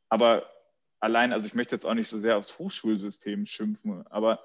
[0.09, 0.49] Aber
[0.99, 4.39] allein, also ich möchte jetzt auch nicht so sehr aufs Hochschulsystem schimpfen, aber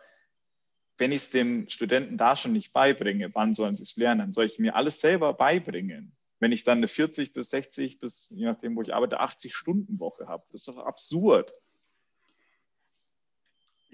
[0.98, 4.32] wenn ich es den Studenten da schon nicht beibringe, wann sollen sie es lernen?
[4.32, 6.16] Soll ich mir alles selber beibringen?
[6.38, 10.00] Wenn ich dann eine 40 bis 60 bis, je nachdem, wo ich arbeite, 80 Stunden
[10.00, 10.44] Woche habe.
[10.52, 11.54] Das ist doch absurd.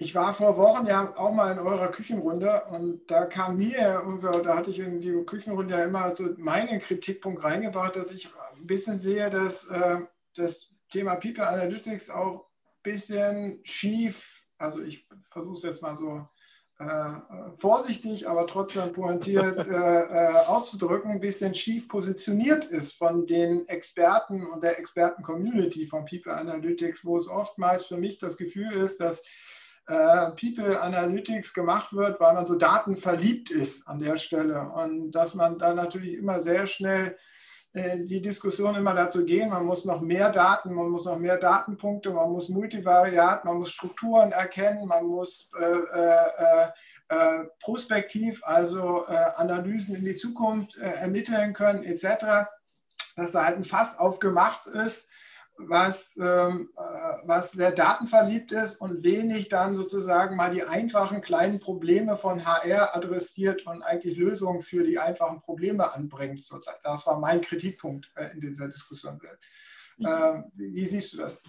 [0.03, 4.03] Ich war vor Wochen ja auch mal in eurer Küchenrunde und da kam mir,
[4.43, 8.67] da hatte ich in die Küchenrunde ja immer so meinen Kritikpunkt reingebracht, dass ich ein
[8.67, 9.99] bisschen sehe, dass äh,
[10.35, 16.27] das Thema People Analytics auch ein bisschen schief, also ich versuche es jetzt mal so
[16.79, 23.69] äh, vorsichtig, aber trotzdem pointiert äh, äh, auszudrücken, ein bisschen schief positioniert ist von den
[23.69, 28.99] Experten und der Experten-Community von People Analytics, wo es oftmals für mich das Gefühl ist,
[28.99, 29.23] dass
[29.87, 35.35] äh, People Analytics gemacht wird, weil man so datenverliebt ist an der Stelle und dass
[35.35, 37.17] man da natürlich immer sehr schnell
[37.73, 41.37] äh, die Diskussion immer dazu gehen, man muss noch mehr Daten, man muss noch mehr
[41.37, 46.69] Datenpunkte, man muss Multivariat, man muss Strukturen erkennen, man muss äh, äh,
[47.09, 52.47] äh, prospektiv, also äh, Analysen in die Zukunft ermitteln können, etc.,
[53.15, 55.09] dass da halt ein Fass aufgemacht ist,
[55.57, 61.59] was, ähm, äh, was sehr datenverliebt ist und wenig dann sozusagen mal die einfachen kleinen
[61.59, 66.43] Probleme von HR adressiert und eigentlich Lösungen für die einfachen Probleme anbringt.
[66.83, 69.19] Das war mein Kritikpunkt äh, in dieser Diskussion.
[69.99, 71.41] Äh, wie, wie siehst du das?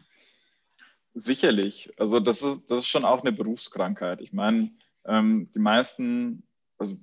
[1.15, 1.93] Sicherlich.
[1.97, 4.21] Also das ist, das ist schon auch eine Berufskrankheit.
[4.21, 4.73] Ich meine,
[5.07, 6.97] ähm, die meisten, also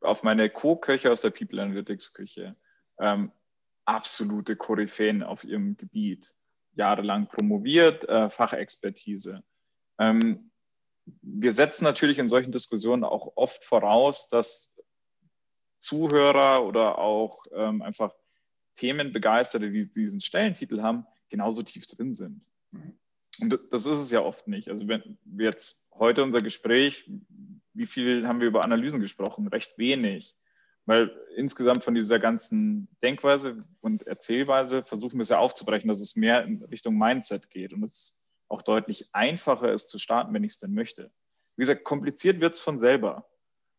[0.00, 2.56] auf meine Co-Köche aus der People Analytics Küche,
[2.98, 3.30] ähm,
[3.84, 6.34] absolute Koryphäen auf ihrem Gebiet
[6.74, 9.42] jahrelang promoviert, äh, Fachexpertise.
[9.98, 10.50] Ähm,
[11.20, 14.74] wir setzen natürlich in solchen Diskussionen auch oft voraus, dass
[15.78, 18.14] Zuhörer oder auch ähm, einfach
[18.76, 22.44] Themenbegeisterte, die diesen Stellentitel haben, genauso tief drin sind.
[23.40, 24.68] Und das ist es ja oft nicht.
[24.68, 27.10] Also wenn wir jetzt heute unser Gespräch,
[27.74, 29.48] wie viel haben wir über Analysen gesprochen?
[29.48, 30.36] Recht wenig.
[30.84, 36.16] Weil insgesamt von dieser ganzen Denkweise und Erzählweise versuchen wir es ja aufzubrechen, dass es
[36.16, 40.52] mehr in Richtung Mindset geht und es auch deutlich einfacher ist zu starten, wenn ich
[40.52, 41.10] es denn möchte.
[41.56, 43.28] Wie gesagt, kompliziert wird es von selber.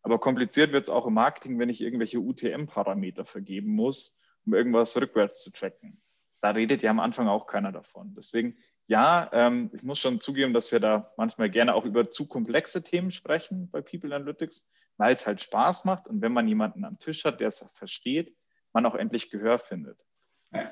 [0.02, 5.00] Aber kompliziert wird es auch im Marketing, wenn ich irgendwelche UTM-Parameter vergeben muss, um irgendwas
[5.00, 6.02] rückwärts zu tracken.
[6.42, 8.14] Da redet ja am Anfang auch keiner davon.
[8.16, 12.28] Deswegen, ja, ähm, ich muss schon zugeben, dass wir da manchmal gerne auch über zu
[12.28, 16.86] komplexe Themen sprechen bei People Analytics, weil es halt Spaß macht und wenn man jemanden
[16.86, 18.36] am Tisch hat, der es versteht,
[18.74, 20.00] man auch endlich Gehör findet.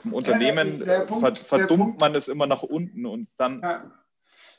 [0.03, 3.91] Im Unternehmen ja, Punkt, verdummt man es immer nach unten und dann ja.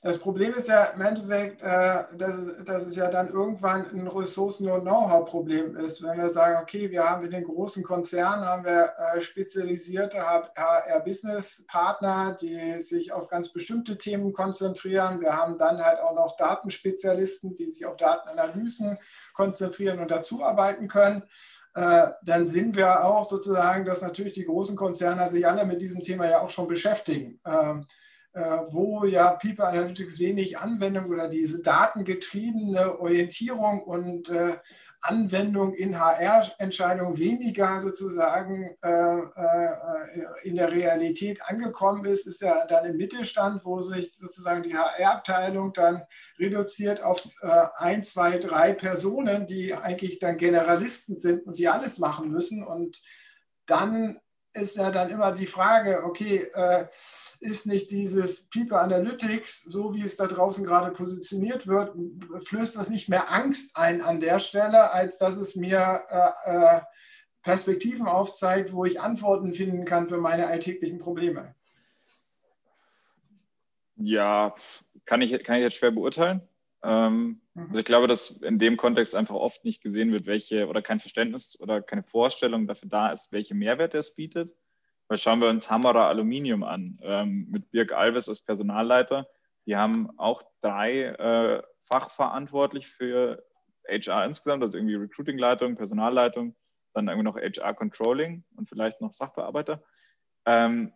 [0.05, 4.09] Das Problem ist ja im Endeffekt, äh, dass, es, dass es ja dann irgendwann ein
[4.09, 6.03] Ressourcen- und Know-how-Problem ist.
[6.03, 12.37] Wenn wir sagen, okay, wir haben in den großen Konzernen haben wir äh, spezialisierte HR-Business-Partner,
[12.41, 15.21] die sich auf ganz bestimmte Themen konzentrieren.
[15.21, 18.99] Wir haben dann halt auch noch Datenspezialisten, die sich auf Datenanalysen
[19.35, 21.23] konzentrieren und dazu arbeiten können.
[21.75, 26.01] Äh, dann sind wir auch sozusagen, dass natürlich die großen Konzerne sich alle mit diesem
[26.01, 27.39] Thema ja auch schon beschäftigen.
[28.35, 28.41] Äh,
[28.71, 34.57] wo ja People Analytics wenig Anwendung oder diese datengetriebene Orientierung und äh,
[35.03, 39.19] Anwendung in HR-Entscheidungen weniger sozusagen äh,
[40.45, 45.75] in der Realität angekommen ist, ist ja dann im Mittelstand, wo sich sozusagen die HR-Abteilung
[45.75, 46.03] dann
[46.39, 47.21] reduziert auf
[47.77, 52.63] ein, zwei, drei Personen, die eigentlich dann Generalisten sind und die alles machen müssen.
[52.65, 53.03] Und
[53.67, 54.22] dann
[54.55, 56.51] ist ja dann immer die Frage, okay,
[57.43, 61.95] ist nicht dieses People Analytics, so wie es da draußen gerade positioniert wird,
[62.47, 66.81] flößt das nicht mehr Angst ein an der Stelle, als dass es mir äh, äh,
[67.43, 71.55] Perspektiven aufzeigt, wo ich Antworten finden kann für meine alltäglichen Probleme?
[73.97, 74.55] Ja,
[75.05, 76.43] kann ich, kann ich jetzt schwer beurteilen.
[76.83, 77.67] Ähm, mhm.
[77.69, 81.01] Also ich glaube, dass in dem Kontext einfach oft nicht gesehen wird, welche oder kein
[81.01, 84.55] Verständnis oder keine Vorstellung dafür da ist, welche Mehrwerte es bietet.
[85.09, 89.29] Weil schauen wir uns Hammerer Aluminium an, ähm, mit Birg Alves als Personalleiter.
[89.67, 93.45] Die haben auch drei äh, fachverantwortlich für
[93.89, 96.57] HR insgesamt, also irgendwie Recruiting-Leitung, Personalleitung,
[96.95, 99.83] dann irgendwie noch HR-Controlling und vielleicht noch Sachbearbeiter.
[100.47, 100.93] Ähm,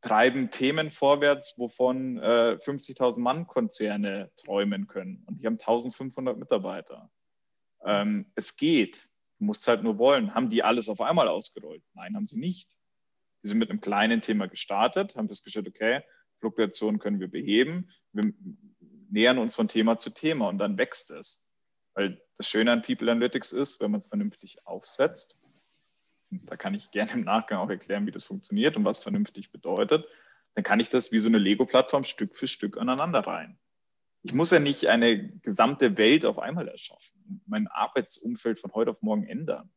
[0.00, 5.24] treiben Themen vorwärts, wovon äh, 50.000 Mann-Konzerne träumen können.
[5.26, 7.10] Und die haben 1.500 Mitarbeiter.
[7.84, 9.08] Ähm, es geht.
[9.38, 10.34] Du musst halt nur wollen.
[10.34, 11.82] Haben die alles auf einmal ausgerollt?
[11.94, 12.76] Nein, haben sie nicht.
[13.42, 16.02] Wir sind mit einem kleinen Thema gestartet, haben festgestellt, okay,
[16.40, 17.90] Fluktuationen können wir beheben.
[18.12, 18.32] Wir
[19.10, 21.48] nähern uns von Thema zu Thema und dann wächst es.
[21.94, 25.40] Weil das Schöne an People Analytics ist, wenn man es vernünftig aufsetzt,
[26.44, 30.06] da kann ich gerne im Nachgang auch erklären, wie das funktioniert und was vernünftig bedeutet,
[30.54, 33.58] dann kann ich das wie so eine Lego-Plattform Stück für Stück aneinander rein.
[34.22, 39.02] Ich muss ja nicht eine gesamte Welt auf einmal erschaffen, mein Arbeitsumfeld von heute auf
[39.02, 39.70] morgen ändern.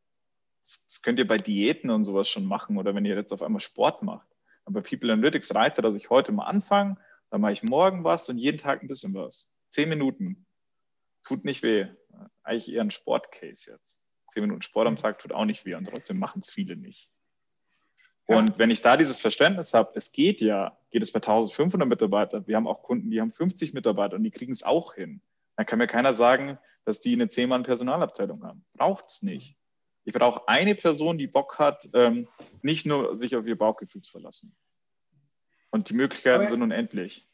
[0.63, 3.61] Das könnt ihr bei Diäten und sowas schon machen oder wenn ihr jetzt auf einmal
[3.61, 4.27] Sport macht.
[4.65, 6.97] Aber People Analytics reizt ja, dass ich heute mal anfange,
[7.29, 9.55] dann mache ich morgen was und jeden Tag ein bisschen was.
[9.69, 10.45] Zehn Minuten.
[11.23, 11.87] Tut nicht weh.
[12.43, 14.01] Eigentlich eher ein Sportcase jetzt.
[14.29, 17.09] Zehn Minuten Sport am Tag tut auch nicht weh und trotzdem machen es viele nicht.
[18.25, 22.45] Und wenn ich da dieses Verständnis habe, es geht ja, geht es bei 1500 Mitarbeitern.
[22.45, 25.21] Wir haben auch Kunden, die haben 50 Mitarbeiter und die kriegen es auch hin.
[25.55, 28.65] Dann kann mir keiner sagen, dass die eine 10-Mann-Personalabteilung haben.
[28.73, 29.55] Braucht es nicht.
[30.05, 32.27] Ich brauche eine Person, die Bock hat, ähm,
[32.61, 34.55] nicht nur sich auf ihr Bauchgefühl zu verlassen.
[35.71, 37.28] Und die Möglichkeiten aber, sind unendlich.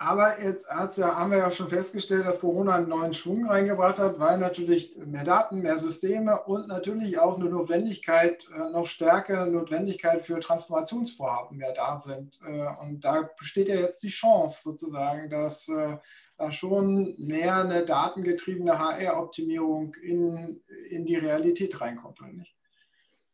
[0.00, 4.20] Aber jetzt ja, haben wir ja schon festgestellt, dass Corona einen neuen Schwung reingebracht hat,
[4.20, 10.22] weil natürlich mehr Daten, mehr Systeme und natürlich auch eine Notwendigkeit, äh, noch stärkere Notwendigkeit
[10.22, 12.38] für Transformationsvorhaben mehr da sind.
[12.46, 15.96] Äh, und da besteht ja jetzt die Chance sozusagen, dass äh,
[16.36, 22.54] da schon mehr eine datengetriebene HR-Optimierung in, in die Realität reinkommt, oder nicht?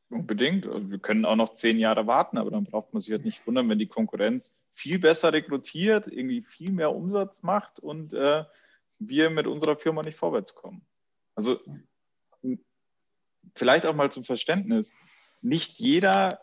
[0.09, 0.66] Unbedingt.
[0.66, 3.46] Also wir können auch noch zehn Jahre warten, aber dann braucht man sich halt nicht
[3.46, 8.44] wundern, wenn die Konkurrenz viel besser rekrutiert, irgendwie viel mehr Umsatz macht und äh,
[8.98, 10.87] wir mit unserer Firma nicht vorwärts kommen.
[11.34, 11.58] Also
[13.54, 14.94] vielleicht auch mal zum Verständnis.
[15.40, 16.40] Nicht jeder,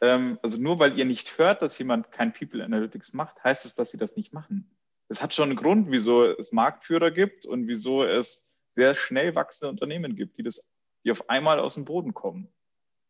[0.00, 3.74] ähm, also nur weil ihr nicht hört, dass jemand kein People Analytics macht, heißt es,
[3.74, 4.70] dass sie das nicht machen
[5.08, 9.70] es hat schon einen Grund, wieso es Marktführer gibt und wieso es sehr schnell wachsende
[9.70, 10.74] Unternehmen gibt, die, das,
[11.04, 12.48] die auf einmal aus dem Boden kommen.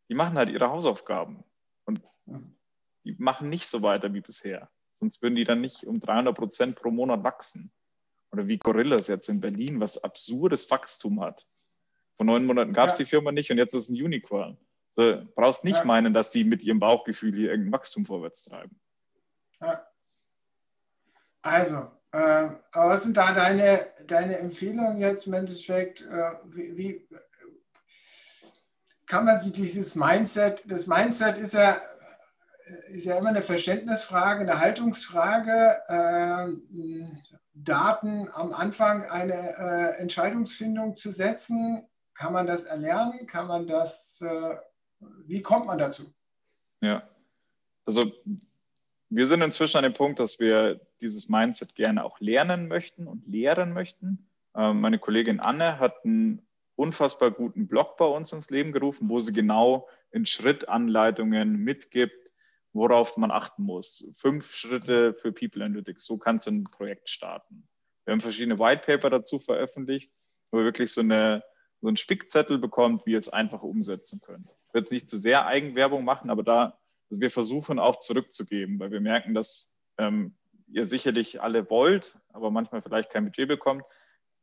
[0.08, 1.44] Die machen halt ihre Hausaufgaben
[1.84, 2.00] und
[3.08, 4.70] die machen nicht so weiter wie bisher.
[4.94, 7.72] Sonst würden die dann nicht um 300 Prozent pro Monat wachsen.
[8.30, 11.46] Oder wie Gorillas jetzt in Berlin, was absurdes Wachstum hat.
[12.16, 13.04] Vor neun Monaten gab es ja.
[13.04, 14.58] die Firma nicht und jetzt ist es ein Unicorn.
[14.96, 15.84] Du brauchst nicht ja.
[15.84, 18.78] meinen, dass die mit ihrem Bauchgefühl hier irgendein Wachstum vorwärts treiben.
[19.60, 19.86] Ja.
[21.40, 26.02] Also, äh, was sind da deine, deine Empfehlungen jetzt im Endeffekt?
[26.02, 27.08] Äh, wie, wie,
[29.06, 31.80] kann man sich dieses Mindset, das Mindset ist ja,
[32.88, 35.82] ist ja immer eine Verständnisfrage, eine Haltungsfrage.
[35.88, 37.04] Äh,
[37.54, 43.26] Daten am Anfang eine äh, Entscheidungsfindung zu setzen, kann man das erlernen?
[43.26, 44.56] Kann man das, äh,
[45.26, 46.12] wie kommt man dazu?
[46.80, 47.08] Ja,
[47.84, 48.12] also
[49.08, 53.26] wir sind inzwischen an dem Punkt, dass wir dieses Mindset gerne auch lernen möchten und
[53.26, 54.28] lehren möchten.
[54.54, 56.46] Ähm, meine Kollegin Anne hat einen
[56.76, 62.27] unfassbar guten Blog bei uns ins Leben gerufen, wo sie genau in Schrittanleitungen mitgibt,
[62.78, 64.10] worauf man achten muss.
[64.16, 66.04] Fünf Schritte für People Analytics.
[66.04, 67.68] So kannst du ein Projekt starten.
[68.04, 70.12] Wir haben verschiedene White Paper dazu veröffentlicht,
[70.50, 71.44] wo ihr wirklich so, eine,
[71.80, 74.48] so einen Spickzettel bekommt, wie ihr es einfach umsetzen könnt.
[74.68, 76.78] Ich werde nicht zu sehr Eigenwerbung machen, aber da
[77.10, 80.36] also wir versuchen auch zurückzugeben, weil wir merken, dass ähm,
[80.68, 83.84] ihr sicherlich alle wollt, aber manchmal vielleicht kein Budget bekommt,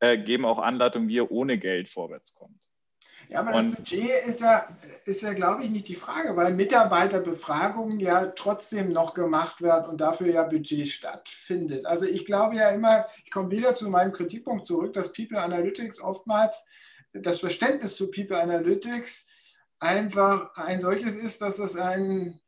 [0.00, 2.65] äh, geben auch Anleitungen, wie ihr ohne Geld vorwärts kommt.
[3.28, 4.68] Ja, aber und, das Budget ist ja,
[5.04, 10.00] ist ja, glaube ich, nicht die Frage, weil Mitarbeiterbefragungen ja trotzdem noch gemacht werden und
[10.00, 11.86] dafür ja Budget stattfindet.
[11.86, 16.00] Also ich glaube ja immer, ich komme wieder zu meinem Kritikpunkt zurück, dass People Analytics
[16.00, 16.66] oftmals
[17.12, 19.26] das Verständnis zu People Analytics
[19.78, 22.40] einfach ein solches ist, dass es ein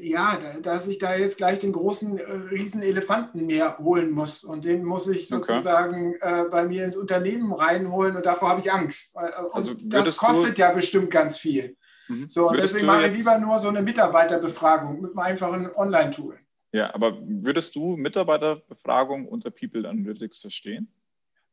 [0.00, 4.44] ja, dass ich da jetzt gleich den großen, äh, riesen Elefanten mir holen muss.
[4.44, 6.42] Und den muss ich sozusagen okay.
[6.42, 9.16] äh, bei mir ins Unternehmen reinholen und davor habe ich Angst.
[9.16, 11.76] Äh, also das kostet ja bestimmt ganz viel.
[12.08, 12.28] Mhm.
[12.28, 16.38] So, und deswegen mache ich lieber nur so eine Mitarbeiterbefragung mit einem einfachen Online-Tool.
[16.72, 20.92] Ja, aber würdest du Mitarbeiterbefragung unter People Analytics verstehen?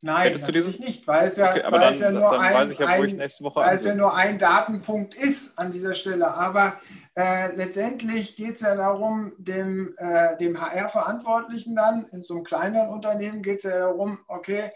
[0.01, 2.87] Nein, Hättest natürlich nicht, weil es ja, okay, weil dann, es ja nur ein, ja,
[2.87, 6.33] ein, weil es ja nur ein Datenpunkt ist an dieser Stelle.
[6.33, 6.73] Aber
[7.15, 12.89] äh, letztendlich geht es ja darum, dem, äh, dem HR-Verantwortlichen dann in so einem kleineren
[12.89, 14.71] Unternehmen geht es ja darum, okay,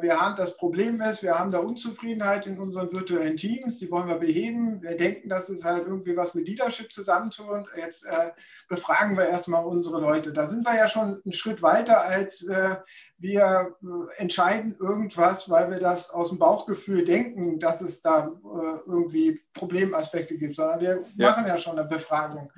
[0.00, 4.08] wir haben das Problem ist, wir haben da Unzufriedenheit in unseren virtuellen Teams, die wollen
[4.08, 4.82] wir beheben.
[4.82, 7.66] Wir denken, dass es halt irgendwie was mit Leadership zusammentut.
[7.76, 8.30] Jetzt äh,
[8.68, 10.32] befragen wir erstmal unsere Leute.
[10.32, 12.76] Da sind wir ja schon einen Schritt weiter, als äh,
[13.18, 18.78] wir äh, entscheiden irgendwas, weil wir das aus dem Bauchgefühl denken, dass es da äh,
[18.86, 21.30] irgendwie Problemaspekte gibt, sondern wir ja.
[21.30, 22.50] machen ja schon eine Befragung.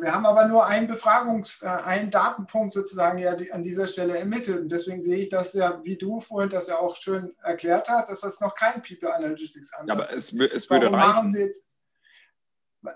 [0.00, 4.60] Wir haben aber nur einen Befragungs-, äh, einen Datenpunkt sozusagen ja an dieser Stelle ermittelt.
[4.60, 8.10] Und deswegen sehe ich das ja, wie du vorhin das ja auch schön erklärt hast,
[8.10, 10.34] dass das noch kein People Analytics Ansatz ist.
[10.34, 11.32] Aber es, es würde warum reichen.
[11.32, 11.76] Sie jetzt,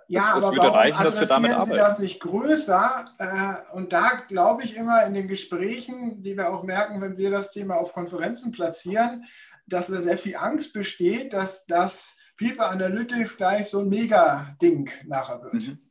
[0.09, 1.71] ja, es, aber es warum reichen, dass wir damit arbeiten.
[1.71, 3.15] Sie das nicht größer?
[3.19, 7.31] Äh, und da glaube ich immer in den Gesprächen, die wir auch merken, wenn wir
[7.31, 9.25] das Thema auf Konferenzen platzieren,
[9.67, 15.43] dass da sehr viel Angst besteht, dass das People Analytics gleich so ein Mega-Ding nachher
[15.43, 15.55] wird.
[15.55, 15.88] Mhm.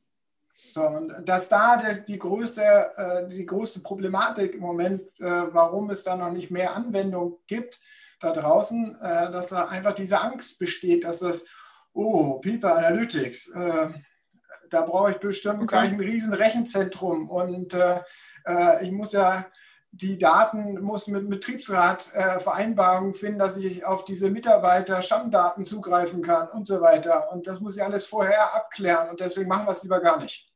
[0.78, 6.04] So, und dass da die, größte, äh, die größte Problematik im Moment, äh, warum es
[6.04, 7.80] da noch nicht mehr Anwendung gibt
[8.20, 11.48] da draußen, äh, dass da einfach diese Angst besteht, dass das,
[11.94, 13.54] oh, People Analytics,
[14.70, 15.68] da brauche ich bestimmt okay.
[15.68, 17.76] gleich ein riesen Rechenzentrum und
[18.82, 19.48] ich muss ja
[19.92, 26.22] die Daten muss mit Betriebsrat äh, Vereinbarungen finden, dass ich auf diese Mitarbeiter Stammdaten zugreifen
[26.22, 27.32] kann und so weiter.
[27.32, 30.54] Und das muss ich alles vorher abklären und deswegen machen wir es lieber gar nicht.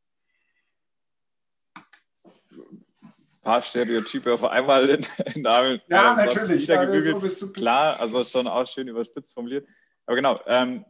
[3.41, 5.81] Paar Stereotype auf einmal in, in Namen.
[5.87, 6.67] Ja, äh, natürlich.
[6.67, 9.67] Ja, so Klar, also schon auch schön überspitzt formuliert.
[10.05, 10.85] Aber genau, ähm,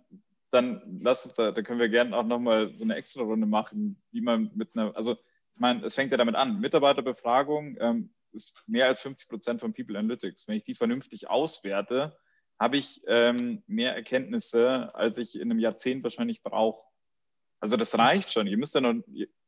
[0.52, 4.02] dann lasst uns da, da können wir gerne auch nochmal so eine extra Runde machen,
[4.12, 5.18] wie man mit einer, also
[5.54, 6.60] ich meine, es fängt ja damit an.
[6.60, 10.48] Mitarbeiterbefragung ähm, ist mehr als 50 Prozent von People Analytics.
[10.48, 12.18] Wenn ich die vernünftig auswerte,
[12.60, 16.84] habe ich ähm, mehr Erkenntnisse, als ich in einem Jahrzehnt wahrscheinlich brauche.
[17.60, 18.48] Also das reicht schon.
[18.48, 18.96] Ihr müsst ja noch,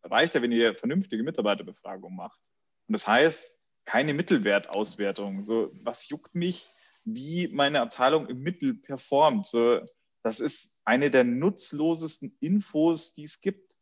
[0.03, 2.39] reicht ja, wenn ihr vernünftige Mitarbeiterbefragung macht.
[2.87, 5.43] Und das heißt, keine Mittelwertauswertung.
[5.43, 6.69] So, was juckt mich,
[7.03, 9.45] wie meine Abteilung im Mittel performt?
[9.45, 9.81] So,
[10.23, 13.75] das ist eine der nutzlosesten Infos, die es gibt.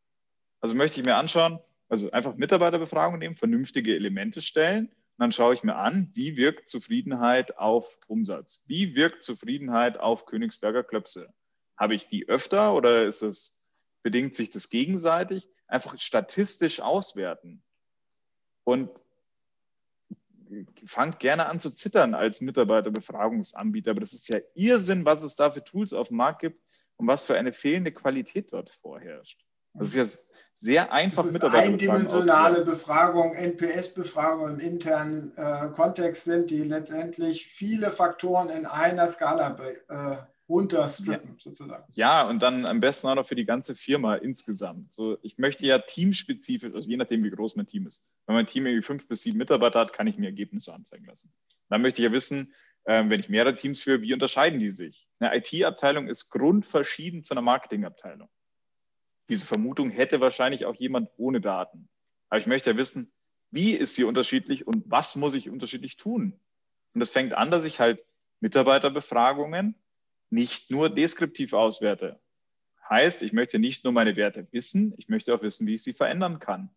[0.59, 4.87] Also möchte ich mir anschauen, also einfach Mitarbeiterbefragung nehmen, vernünftige Elemente stellen.
[4.87, 8.63] Und dann schaue ich mir an, wie wirkt Zufriedenheit auf Umsatz?
[8.67, 11.33] Wie wirkt Zufriedenheit auf Königsberger Klöpse?
[11.77, 13.69] Habe ich die öfter oder ist es,
[14.03, 15.49] bedingt sich das gegenseitig?
[15.67, 17.63] Einfach statistisch auswerten.
[18.63, 18.89] Und
[20.85, 23.91] fangt gerne an zu zittern als Mitarbeiterbefragungsanbieter.
[23.91, 26.61] Aber das ist ja Irrsinn, was es da für Tools auf dem Markt gibt
[26.97, 29.45] und was für eine fehlende Qualität dort vorherrscht.
[29.73, 30.05] Das ist ja
[30.55, 37.89] sehr einfach das ist eindimensionale Befragung, NPS-Befragung im internen äh, Kontext sind, die letztendlich viele
[37.89, 40.17] Faktoren in einer Skala be, äh,
[40.51, 41.35] runterstrippen, ja.
[41.37, 41.83] sozusagen.
[41.93, 44.91] Ja, und dann am besten auch noch für die ganze Firma insgesamt.
[44.91, 48.09] So, ich möchte ja teamspezifisch, also je nachdem, wie groß mein Team ist.
[48.25, 51.31] Wenn mein Team irgendwie fünf bis sieben Mitarbeiter hat, kann ich mir Ergebnisse anzeigen lassen.
[51.69, 52.53] Dann möchte ich ja wissen,
[52.85, 55.07] ähm, wenn ich mehrere Teams führe, wie unterscheiden die sich?
[55.19, 58.29] Eine IT-Abteilung ist grundverschieden zu einer Marketing-Abteilung.
[59.29, 61.87] Diese Vermutung hätte wahrscheinlich auch jemand ohne Daten.
[62.29, 63.11] Aber ich möchte ja wissen,
[63.51, 66.39] wie ist sie unterschiedlich und was muss ich unterschiedlich tun?
[66.93, 68.03] Und das fängt an, dass ich halt
[68.39, 69.75] Mitarbeiterbefragungen
[70.31, 72.19] nicht nur deskriptiv auswerte.
[72.89, 75.93] Heißt, ich möchte nicht nur meine Werte wissen, ich möchte auch wissen, wie ich sie
[75.93, 76.69] verändern kann.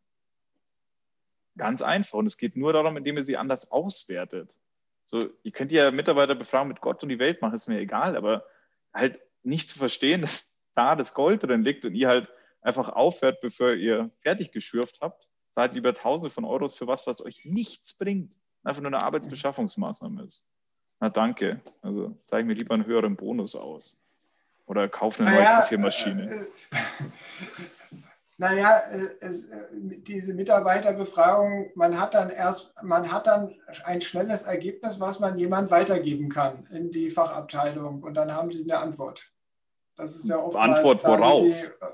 [1.56, 2.18] Ganz einfach.
[2.18, 4.56] Und es geht nur darum, indem ihr sie anders auswertet.
[5.04, 8.16] So, ihr könnt ja Mitarbeiter befragen mit Gott und die Welt machen, ist mir egal,
[8.16, 8.44] aber
[8.92, 12.28] halt nicht zu verstehen, dass da das Gold drin liegt und ihr halt
[12.62, 17.24] einfach aufhört, bevor ihr fertig geschürft habt, zahlt lieber Tausende von Euros für was, was
[17.24, 18.34] euch nichts bringt,
[18.64, 20.53] einfach nur eine Arbeitsbeschaffungsmaßnahme ist.
[21.00, 21.60] Na danke.
[21.82, 24.04] Also zeige mir lieber einen höheren Bonus aus.
[24.66, 26.30] Oder kaufe eine naja, neue Kaffeemaschine.
[26.30, 26.46] Äh,
[28.38, 34.44] naja, äh, es, äh, diese Mitarbeiterbefragung, man hat dann erst, man hat dann ein schnelles
[34.44, 39.30] Ergebnis, was man jemand weitergeben kann in die Fachabteilung und dann haben sie eine Antwort.
[39.96, 41.42] Das ist ja oft Antwort worauf?
[41.42, 41.92] Die, äh,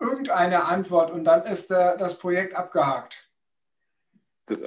[0.00, 3.23] irgendeine Antwort und dann ist der, das Projekt abgehakt.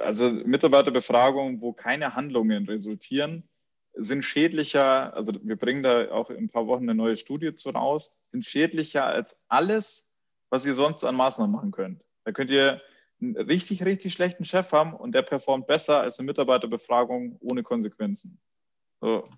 [0.00, 3.48] Also Mitarbeiterbefragungen, wo keine Handlungen resultieren,
[3.94, 7.70] sind schädlicher, also wir bringen da auch in ein paar Wochen eine neue Studie zu
[7.70, 10.12] raus, sind schädlicher als alles,
[10.50, 12.02] was ihr sonst an Maßnahmen machen könnt.
[12.24, 12.80] Da könnt ihr
[13.20, 18.40] einen richtig, richtig schlechten Chef haben und der performt besser als eine Mitarbeiterbefragung ohne Konsequenzen.
[19.00, 19.28] So.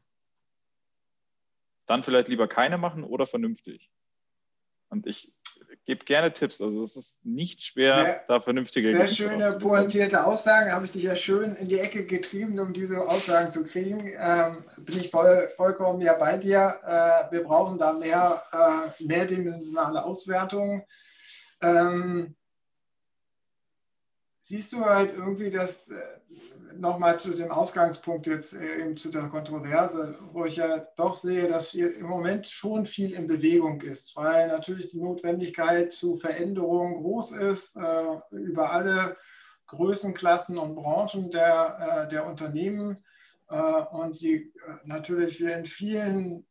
[1.86, 3.90] Dann vielleicht lieber keine machen oder vernünftig.
[4.90, 5.32] Und ich
[5.86, 6.60] gebe gerne Tipps.
[6.60, 10.72] Also es ist nicht schwer, sehr, da vernünftige Sehr schöne, pointierte Aussagen.
[10.72, 14.12] Habe ich dich ja schön in die Ecke getrieben, um diese Aussagen zu kriegen.
[14.18, 16.78] Ähm, bin ich voll, vollkommen ja bei dir.
[16.82, 20.82] Äh, wir brauchen da mehr äh, mehrdimensionale Auswertungen.
[21.62, 22.36] Ähm,
[24.42, 25.94] siehst du halt irgendwie das äh,
[26.76, 31.48] nochmal zu dem Ausgangspunkt jetzt äh, eben zu der Kontroverse, wo ich ja doch sehe,
[31.48, 37.02] dass hier im Moment schon viel in Bewegung ist, weil natürlich die Notwendigkeit zu Veränderungen
[37.02, 39.16] groß ist äh, über alle
[39.66, 43.04] Größenklassen und Branchen der, der Unternehmen
[43.92, 44.52] und sie
[44.84, 46.44] natürlich in vielen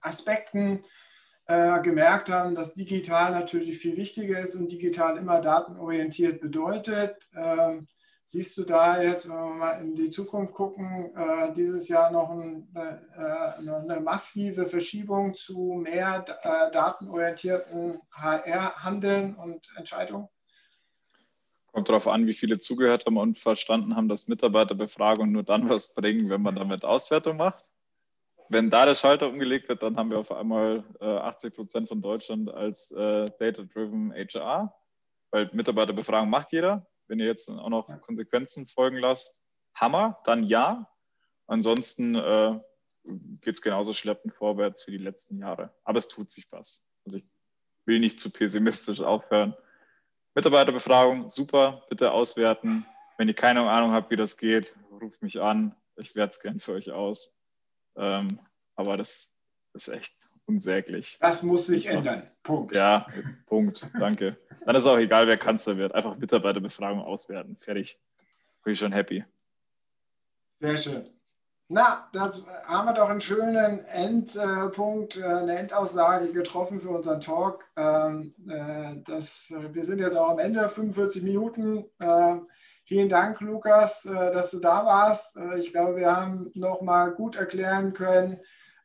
[0.00, 0.84] Aspekten
[1.50, 7.28] äh, gemerkt haben, dass digital natürlich viel wichtiger ist und digital immer datenorientiert bedeutet.
[8.32, 12.30] Siehst du da jetzt, wenn wir mal in die Zukunft gucken, äh, dieses Jahr noch
[12.30, 20.28] ein, äh, eine massive Verschiebung zu mehr äh, datenorientierten HR-Handeln und Entscheidungen?
[21.72, 25.92] Kommt darauf an, wie viele zugehört haben und verstanden haben, dass Mitarbeiterbefragungen nur dann was
[25.94, 27.68] bringen, wenn man damit Auswertung macht
[28.52, 32.02] wenn da der Schalter umgelegt wird, dann haben wir auf einmal äh, 80 Prozent von
[32.02, 34.74] Deutschland als äh, Data-Driven HR,
[35.30, 36.89] weil Mitarbeiterbefragung macht jeder.
[37.10, 39.36] Wenn ihr jetzt auch noch Konsequenzen folgen lasst,
[39.74, 40.88] Hammer, dann ja.
[41.48, 42.60] Ansonsten äh,
[43.40, 45.74] geht es genauso schleppend vorwärts wie die letzten Jahre.
[45.82, 46.88] Aber es tut sich was.
[47.04, 47.24] Also ich
[47.84, 49.56] will nicht zu pessimistisch aufhören.
[50.36, 52.86] Mitarbeiterbefragung, super, bitte auswerten.
[53.18, 55.74] Wenn ihr keine Ahnung habt, wie das geht, ruft mich an.
[55.96, 57.36] Ich werde es gern für euch aus.
[57.96, 58.38] Ähm,
[58.76, 59.36] aber das
[59.74, 61.18] ist echt unsäglich.
[61.20, 62.20] Das muss sich ich ändern.
[62.20, 62.74] Noch, Punkt.
[62.74, 63.06] Ja,
[63.46, 63.90] Punkt.
[63.98, 64.36] Danke.
[64.66, 65.94] Dann ist auch egal, wer Kanzler wird.
[65.94, 67.56] Einfach Mitarbeiterbefragung auswerten.
[67.56, 67.98] Fertig.
[68.62, 69.24] Bin ich schon happy.
[70.58, 71.06] Sehr schön.
[71.68, 77.64] Na, das haben wir doch einen schönen Endpunkt, äh, eine Endaussage getroffen für unseren Talk.
[77.76, 81.84] Ähm, äh, das, wir sind jetzt auch am Ende, 45 Minuten.
[82.02, 82.48] Ähm,
[82.90, 85.36] Vielen Dank, Lukas, äh, dass du da warst.
[85.36, 88.40] Äh, ich glaube, wir haben nochmal gut erklären können,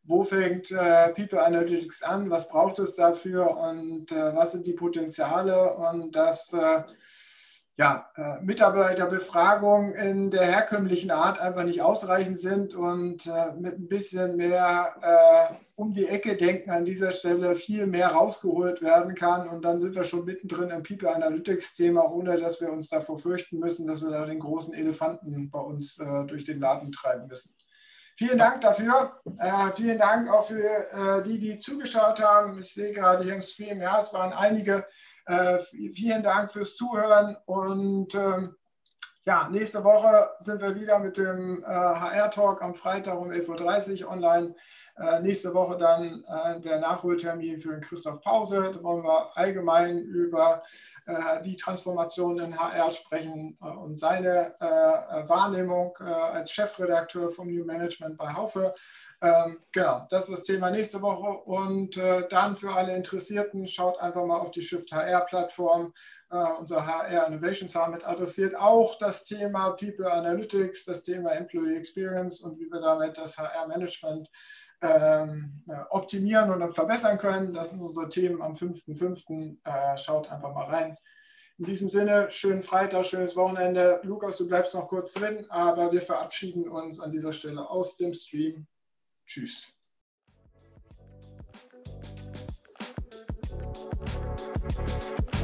[0.06, 5.74] wo fängt äh, People Analytics an, was braucht es dafür und was sind die Potenziale
[5.74, 6.54] und dass
[7.78, 13.90] ja, äh, Mitarbeiterbefragungen in der herkömmlichen Art einfach nicht ausreichend sind und äh, mit ein
[13.90, 19.50] bisschen mehr äh, um die Ecke denken an dieser Stelle viel mehr rausgeholt werden kann.
[19.50, 23.60] Und dann sind wir schon mittendrin im People Analytics-Thema, ohne dass wir uns davor fürchten
[23.60, 27.54] müssen, dass wir da den großen Elefanten bei uns äh, durch den Laden treiben müssen.
[28.18, 29.20] Vielen Dank dafür.
[29.40, 32.62] Äh, vielen Dank auch für äh, die, die zugeschaut haben.
[32.62, 34.86] Ich sehe gerade hier im Stream, ja, es waren einige.
[35.26, 35.60] Äh,
[35.94, 38.56] vielen Dank fürs Zuhören und ähm,
[39.26, 44.12] ja, nächste Woche sind wir wieder mit dem äh, HR-Talk am Freitag um 11.30 Uhr
[44.12, 44.56] online.
[44.98, 48.72] Äh, nächste Woche dann äh, der Nachholtermin für den Christoph Pause.
[48.74, 50.62] Da wollen wir allgemein über
[51.08, 57.64] äh, die Transformation in HR sprechen äh, und seine äh, Wahrnehmung als Chefredakteur vom New
[57.64, 58.74] Management bei Haufe.
[59.22, 61.28] Ähm, genau, das ist das Thema nächste Woche.
[61.28, 61.98] Und
[62.30, 65.94] dann für alle Interessierten, schaut einfach mal auf die Shift HR-Plattform.
[66.30, 72.60] Unser HR Innovation Summit adressiert auch das Thema People Analytics, das Thema Employee Experience und
[72.60, 74.30] wie wir damit das HR-Management
[74.82, 77.54] ähm, optimieren und verbessern können.
[77.54, 79.58] Das sind unsere Themen am 5.5.
[79.64, 80.98] Äh, schaut einfach mal rein.
[81.58, 84.02] In diesem Sinne, schönen Freitag, schönes Wochenende.
[84.04, 88.14] Lukas, du bleibst noch kurz drin, aber wir verabschieden uns an dieser Stelle aus dem
[88.14, 88.68] Stream.
[89.26, 89.72] Tschüss.